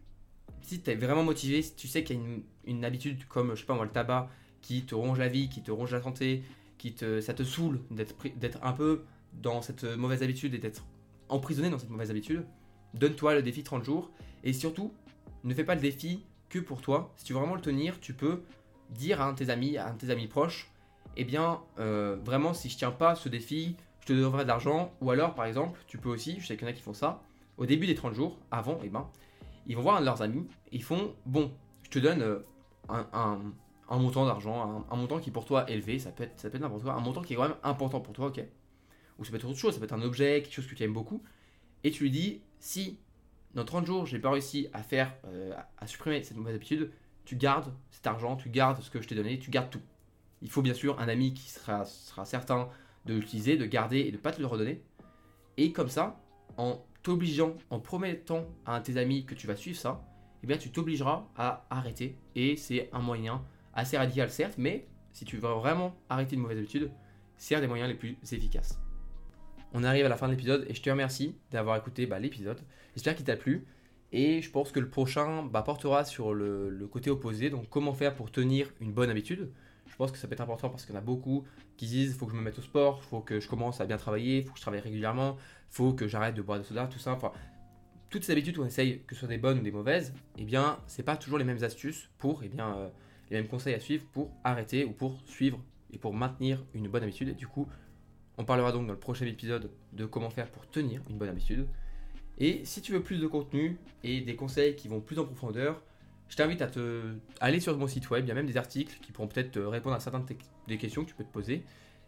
si 0.60 0.80
tu 0.80 0.90
es 0.90 0.94
vraiment 0.94 1.24
motivé, 1.24 1.62
si 1.62 1.74
tu 1.74 1.88
sais 1.88 2.04
qu'il 2.04 2.16
y 2.16 2.20
a 2.20 2.22
une, 2.66 2.84
habitude 2.84 3.26
comme, 3.28 3.54
je 3.54 3.60
sais 3.60 3.66
pas 3.66 3.74
moi, 3.74 3.84
le 3.84 3.90
tabac 3.90 4.28
qui 4.60 4.82
te 4.82 4.94
ronge 4.94 5.18
la 5.18 5.28
vie, 5.28 5.48
qui 5.48 5.62
te 5.62 5.70
ronge 5.70 5.92
la 5.92 6.02
santé, 6.02 6.42
qui 6.78 6.94
te, 6.94 7.20
ça 7.20 7.34
te 7.34 7.42
saoule 7.42 7.80
d'être 7.90 8.64
un 8.64 8.72
peu 8.72 9.04
dans 9.32 9.62
cette 9.62 9.84
mauvaise 9.84 10.22
habitude 10.22 10.54
et 10.54 10.58
d'être 10.58 10.84
emprisonné 11.28 11.70
dans 11.70 11.78
cette 11.78 11.90
mauvaise 11.90 12.10
habitude, 12.10 12.44
donne-toi 12.94 13.34
le 13.34 13.42
défi 13.42 13.62
30 13.62 13.84
jours 13.84 14.10
et 14.44 14.52
surtout, 14.52 14.92
ne 15.44 15.54
fais 15.54 15.64
pas 15.64 15.74
le 15.74 15.80
défi 15.80 16.24
que 16.48 16.58
pour 16.58 16.80
toi. 16.82 17.12
Si 17.16 17.24
tu 17.24 17.32
veux 17.32 17.38
vraiment 17.38 17.54
le 17.54 17.60
tenir, 17.60 17.98
tu 18.00 18.12
peux 18.12 18.42
dire 18.90 19.20
à 19.20 19.26
un 19.26 19.32
de 19.32 19.38
tes 19.38 19.50
amis, 19.50 19.76
à 19.78 19.88
un 19.88 19.94
de 19.94 19.98
tes 19.98 20.10
amis 20.10 20.26
proches, 20.26 20.70
eh 21.16 21.24
bien, 21.24 21.60
euh, 21.78 22.16
vraiment, 22.24 22.54
si 22.54 22.68
je 22.68 22.76
tiens 22.76 22.90
pas 22.90 23.14
ce 23.14 23.28
défi, 23.28 23.76
je 24.02 24.06
te 24.06 24.12
devrais 24.12 24.42
de 24.42 24.48
l'argent. 24.48 24.92
Ou 25.00 25.10
alors, 25.10 25.34
par 25.34 25.46
exemple, 25.46 25.80
tu 25.86 25.96
peux 25.96 26.10
aussi, 26.10 26.38
je 26.40 26.46
sais 26.46 26.56
qu'il 26.56 26.66
y 26.66 26.70
en 26.70 26.72
a 26.72 26.74
qui 26.74 26.82
font 26.82 26.92
ça, 26.92 27.22
au 27.56 27.66
début 27.66 27.86
des 27.86 27.94
30 27.94 28.14
jours, 28.14 28.38
avant, 28.50 28.78
eh 28.82 28.88
ben, 28.88 29.08
ils 29.66 29.76
vont 29.76 29.82
voir 29.82 30.00
leurs 30.00 30.22
amis, 30.22 30.46
ils 30.72 30.82
font, 30.82 31.14
bon, 31.24 31.52
je 31.84 31.90
te 31.90 31.98
donne 31.98 32.20
euh, 32.20 32.40
un, 32.88 33.38
montant 33.90 34.26
d'argent, 34.26 34.84
un, 34.90 34.96
montant 34.96 35.20
qui 35.20 35.30
pour 35.30 35.44
toi 35.44 35.70
élevé, 35.70 35.98
ça 35.98 36.10
peut 36.10 36.24
être, 36.24 36.38
ça 36.40 36.50
peut 36.50 36.56
être 36.56 36.62
n'importe 36.62 36.82
quoi, 36.82 36.94
un 36.94 37.00
montant 37.00 37.22
qui 37.22 37.34
est 37.34 37.36
quand 37.36 37.48
même 37.48 37.56
important 37.62 38.00
pour 38.00 38.12
toi, 38.12 38.26
ok 38.26 38.42
Ou 39.18 39.24
ça 39.24 39.30
peut 39.30 39.36
être 39.36 39.48
autre 39.48 39.58
chose, 39.58 39.74
ça 39.74 39.78
peut 39.78 39.84
être 39.84 39.92
un 39.92 40.02
objet, 40.02 40.42
quelque 40.42 40.54
chose 40.54 40.66
que 40.66 40.74
tu 40.74 40.82
aimes 40.82 40.92
beaucoup, 40.92 41.22
et 41.84 41.92
tu 41.92 42.02
lui 42.02 42.10
dis, 42.10 42.42
si 42.58 42.98
dans 43.54 43.64
30 43.64 43.86
jours, 43.86 44.06
j'ai 44.06 44.18
pas 44.18 44.30
réussi 44.30 44.68
à 44.72 44.82
faire, 44.82 45.14
euh, 45.26 45.52
à 45.78 45.86
supprimer 45.86 46.22
cette 46.24 46.36
mauvaise 46.36 46.56
habitude, 46.56 46.90
tu 47.24 47.36
gardes 47.36 47.72
cet 47.90 48.06
argent, 48.06 48.34
tu 48.36 48.48
gardes 48.48 48.80
ce 48.82 48.90
que 48.90 49.00
je 49.00 49.06
t'ai 49.06 49.14
donné, 49.14 49.38
tu 49.38 49.50
gardes 49.50 49.70
tout. 49.70 49.82
Il 50.40 50.50
faut 50.50 50.62
bien 50.62 50.74
sûr 50.74 50.98
un 50.98 51.06
ami 51.06 51.34
qui 51.34 51.48
sera 51.50 51.84
certain 52.24 52.68
de 53.06 53.14
l'utiliser, 53.14 53.56
de 53.56 53.66
garder 53.66 54.00
et 54.00 54.10
de 54.10 54.16
ne 54.16 54.22
pas 54.22 54.32
te 54.32 54.40
le 54.40 54.46
redonner. 54.46 54.82
Et 55.56 55.72
comme 55.72 55.88
ça, 55.88 56.20
en 56.56 56.84
t'obligeant, 57.02 57.56
en 57.70 57.80
promettant 57.80 58.46
à 58.64 58.80
tes 58.80 58.96
amis 58.96 59.24
que 59.24 59.34
tu 59.34 59.46
vas 59.46 59.56
suivre 59.56 59.78
ça, 59.78 60.04
eh 60.42 60.46
bien 60.46 60.56
tu 60.56 60.70
t'obligeras 60.70 61.26
à 61.36 61.66
arrêter. 61.70 62.16
Et 62.34 62.56
c'est 62.56 62.88
un 62.92 63.00
moyen 63.00 63.44
assez 63.74 63.96
radical 63.96 64.30
certes, 64.30 64.54
mais 64.58 64.86
si 65.12 65.24
tu 65.24 65.36
veux 65.36 65.48
vraiment 65.48 65.94
arrêter 66.08 66.36
une 66.36 66.42
mauvaise 66.42 66.58
habitude, 66.58 66.90
c'est 67.36 67.54
un 67.54 67.60
des 67.60 67.66
moyens 67.66 67.88
les 67.88 67.96
plus 67.96 68.16
efficaces. 68.32 68.78
On 69.74 69.84
arrive 69.84 70.04
à 70.04 70.08
la 70.08 70.16
fin 70.16 70.26
de 70.26 70.32
l'épisode 70.32 70.66
et 70.68 70.74
je 70.74 70.82
te 70.82 70.90
remercie 70.90 71.34
d'avoir 71.50 71.76
écouté 71.76 72.06
bah, 72.06 72.18
l'épisode. 72.18 72.60
J'espère 72.94 73.16
qu'il 73.16 73.24
t'a 73.24 73.36
plu. 73.36 73.66
Et 74.14 74.42
je 74.42 74.50
pense 74.50 74.72
que 74.72 74.80
le 74.80 74.90
prochain 74.90 75.42
bah, 75.42 75.62
portera 75.62 76.04
sur 76.04 76.34
le, 76.34 76.86
côté 76.90 77.08
opposé, 77.08 77.48
donc 77.48 77.68
comment 77.70 77.94
faire 77.94 78.14
pour 78.14 78.30
tenir 78.30 78.70
une 78.80 78.92
bonne 78.92 79.08
habitude? 79.08 79.50
Je 79.92 79.96
pense 79.98 80.10
que 80.10 80.16
ça 80.16 80.26
peut 80.26 80.32
être 80.32 80.40
important 80.40 80.70
parce 80.70 80.86
qu'il 80.86 80.94
y 80.94 80.98
en 80.98 81.00
a 81.00 81.04
beaucoup 81.04 81.44
qui 81.76 81.86
disent 81.86 82.16
faut 82.16 82.24
que 82.24 82.32
je 82.32 82.36
me 82.36 82.42
mette 82.42 82.58
au 82.58 82.62
sport, 82.62 83.04
faut 83.04 83.20
que 83.20 83.40
je 83.40 83.48
commence 83.48 83.80
à 83.82 83.84
bien 83.84 83.98
travailler, 83.98 84.38
il 84.38 84.44
faut 84.44 84.52
que 84.52 84.56
je 84.56 84.62
travaille 84.62 84.80
régulièrement, 84.80 85.36
faut 85.68 85.92
que 85.92 86.08
j'arrête 86.08 86.34
de 86.34 86.40
boire 86.40 86.58
de 86.58 86.64
soda, 86.64 86.86
tout 86.86 86.98
ça. 86.98 87.12
Enfin, 87.12 87.30
toutes 88.08 88.24
ces 88.24 88.32
habitudes 88.32 88.56
qu'on 88.56 88.64
essaye, 88.64 89.02
que 89.06 89.14
ce 89.14 89.20
soit 89.20 89.28
des 89.28 89.36
bonnes 89.36 89.58
ou 89.58 89.62
des 89.62 89.70
mauvaises, 89.70 90.14
eh 90.38 90.44
bien, 90.44 90.78
c'est 90.86 91.02
pas 91.02 91.16
toujours 91.18 91.38
les 91.38 91.44
mêmes 91.44 91.62
astuces 91.62 92.08
pour, 92.16 92.42
eh 92.42 92.48
bien, 92.48 92.74
euh, 92.74 92.88
les 93.30 93.36
mêmes 93.36 93.48
conseils 93.48 93.74
à 93.74 93.80
suivre 93.80 94.04
pour 94.12 94.30
arrêter 94.44 94.84
ou 94.84 94.92
pour 94.92 95.20
suivre 95.26 95.60
et 95.92 95.98
pour 95.98 96.14
maintenir 96.14 96.64
une 96.72 96.88
bonne 96.88 97.02
habitude. 97.02 97.28
Et 97.28 97.34
du 97.34 97.46
coup, 97.46 97.68
on 98.38 98.44
parlera 98.44 98.72
donc 98.72 98.86
dans 98.86 98.94
le 98.94 98.98
prochain 98.98 99.26
épisode 99.26 99.70
de 99.92 100.06
comment 100.06 100.30
faire 100.30 100.50
pour 100.50 100.66
tenir 100.70 101.02
une 101.10 101.18
bonne 101.18 101.28
habitude. 101.28 101.66
Et 102.38 102.64
si 102.64 102.80
tu 102.80 102.92
veux 102.92 103.02
plus 103.02 103.18
de 103.18 103.26
contenu 103.26 103.76
et 104.02 104.22
des 104.22 104.36
conseils 104.36 104.74
qui 104.74 104.88
vont 104.88 105.00
plus 105.00 105.18
en 105.18 105.26
profondeur, 105.26 105.82
je 106.32 106.36
t'invite 106.38 106.62
à 106.62 106.66
te 106.66 107.02
aller 107.40 107.60
sur 107.60 107.76
mon 107.76 107.86
site 107.86 108.08
web. 108.08 108.24
Il 108.24 108.28
y 108.28 108.30
a 108.30 108.34
même 108.34 108.46
des 108.46 108.56
articles 108.56 108.98
qui 109.02 109.12
pourront 109.12 109.28
peut-être 109.28 109.60
répondre 109.60 109.94
à 109.94 110.00
certaines 110.00 110.24
des 110.66 110.78
questions 110.78 111.04
que 111.04 111.10
tu 111.10 111.14
peux 111.14 111.24
te 111.24 111.30
poser. 111.30 111.62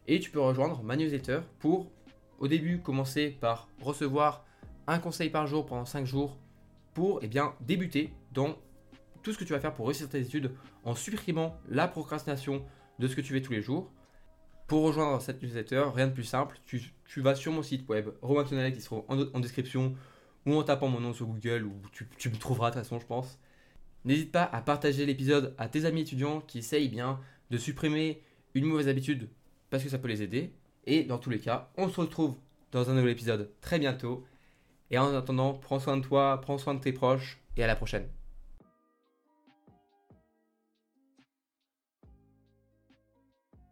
Et 0.07 0.19
tu 0.19 0.31
peux 0.31 0.41
rejoindre 0.41 0.83
ma 0.83 0.97
newsletter 0.97 1.41
pour, 1.59 1.93
au 2.39 2.49
début, 2.49 2.81
commencer 2.81 3.37
par 3.39 3.69
recevoir 3.83 4.47
un 4.87 4.99
conseil 4.99 5.29
par 5.29 5.47
jour 5.47 5.67
pendant 5.67 5.85
5 5.85 6.07
jours 6.07 6.39
pour 6.95 7.19
eh 7.21 7.29
bien, 7.29 7.55
débuter 7.61 8.15
dans 8.33 8.57
tout 9.23 9.35
ce 9.35 9.37
que 9.37 9.45
tu 9.45 9.53
vas 9.53 9.61
faire 9.61 9.75
pour 9.75 9.89
réussir 9.89 10.09
tes 10.09 10.23
études 10.23 10.53
en 10.85 10.95
supprimant 10.95 11.59
la 11.69 11.87
procrastination 11.87 12.65
de 12.99 13.09
ce 13.09 13.17
que 13.17 13.21
tu 13.21 13.35
fais 13.35 13.43
tous 13.43 13.53
les 13.53 13.61
jours. 13.61 13.93
Pour 14.69 14.85
rejoindre 14.85 15.21
cette 15.21 15.43
newsletter, 15.43 15.85
rien 15.95 16.07
de 16.07 16.15
plus 16.15 16.25
simple, 16.25 16.59
tu, 16.65 16.81
vas 17.19 17.35
sur 17.35 17.53
mon 17.53 17.63
site 17.63 17.87
web, 17.91 18.09
Romain 18.23 18.71
qui 18.71 18.81
sera 18.81 19.05
en, 19.07 19.21
en 19.21 19.41
description 19.41 19.95
ou 20.47 20.55
en 20.55 20.63
tapant 20.63 20.89
mon 20.89 21.01
nom 21.01 21.13
sur 21.13 21.27
Google, 21.27 21.65
où 21.65 21.75
tu, 21.93 22.31
me 22.31 22.37
trouveras 22.37 22.71
de 22.71 22.77
toute 22.77 22.85
façon, 22.85 22.99
je 22.99 23.05
pense. 23.05 23.39
N'hésite 24.05 24.33
pas 24.33 24.45
à 24.45 24.61
partager 24.61 25.07
l'épisode 25.07 25.55
à 25.59 25.69
tes 25.69 25.85
amis 25.85 26.03
étudiants 26.03 26.41
qui 26.41 26.59
essayent 26.59 26.89
bien 26.89 27.21
de 27.51 27.59
supprimer 27.59 28.23
une 28.55 28.65
mauvaise 28.65 28.89
habitude 28.89 29.29
parce 29.71 29.83
que 29.83 29.89
ça 29.89 29.99
peut 29.99 30.09
les 30.09 30.23
aider. 30.23 30.53
Et 30.87 31.05
dans 31.05 31.19
tous 31.19 31.31
les 31.31 31.39
cas, 31.39 31.71
on 31.77 31.89
se 31.89 32.01
retrouve 32.01 32.37
dans 32.73 32.91
un 32.91 32.95
nouvel 32.95 33.13
épisode 33.13 33.51
très 33.61 33.79
bientôt. 33.79 34.25
Et 34.91 34.99
en 34.99 35.15
attendant, 35.15 35.55
prends 35.55 35.81
soin 35.81 35.97
de 35.97 36.03
toi, 36.03 36.41
prends 36.43 36.59
soin 36.59 36.75
de 36.75 36.81
tes 36.81 36.93
proches 36.93 37.41
et 37.57 37.65
à 37.65 37.67
la 37.67 37.77
prochaine. 37.77 38.07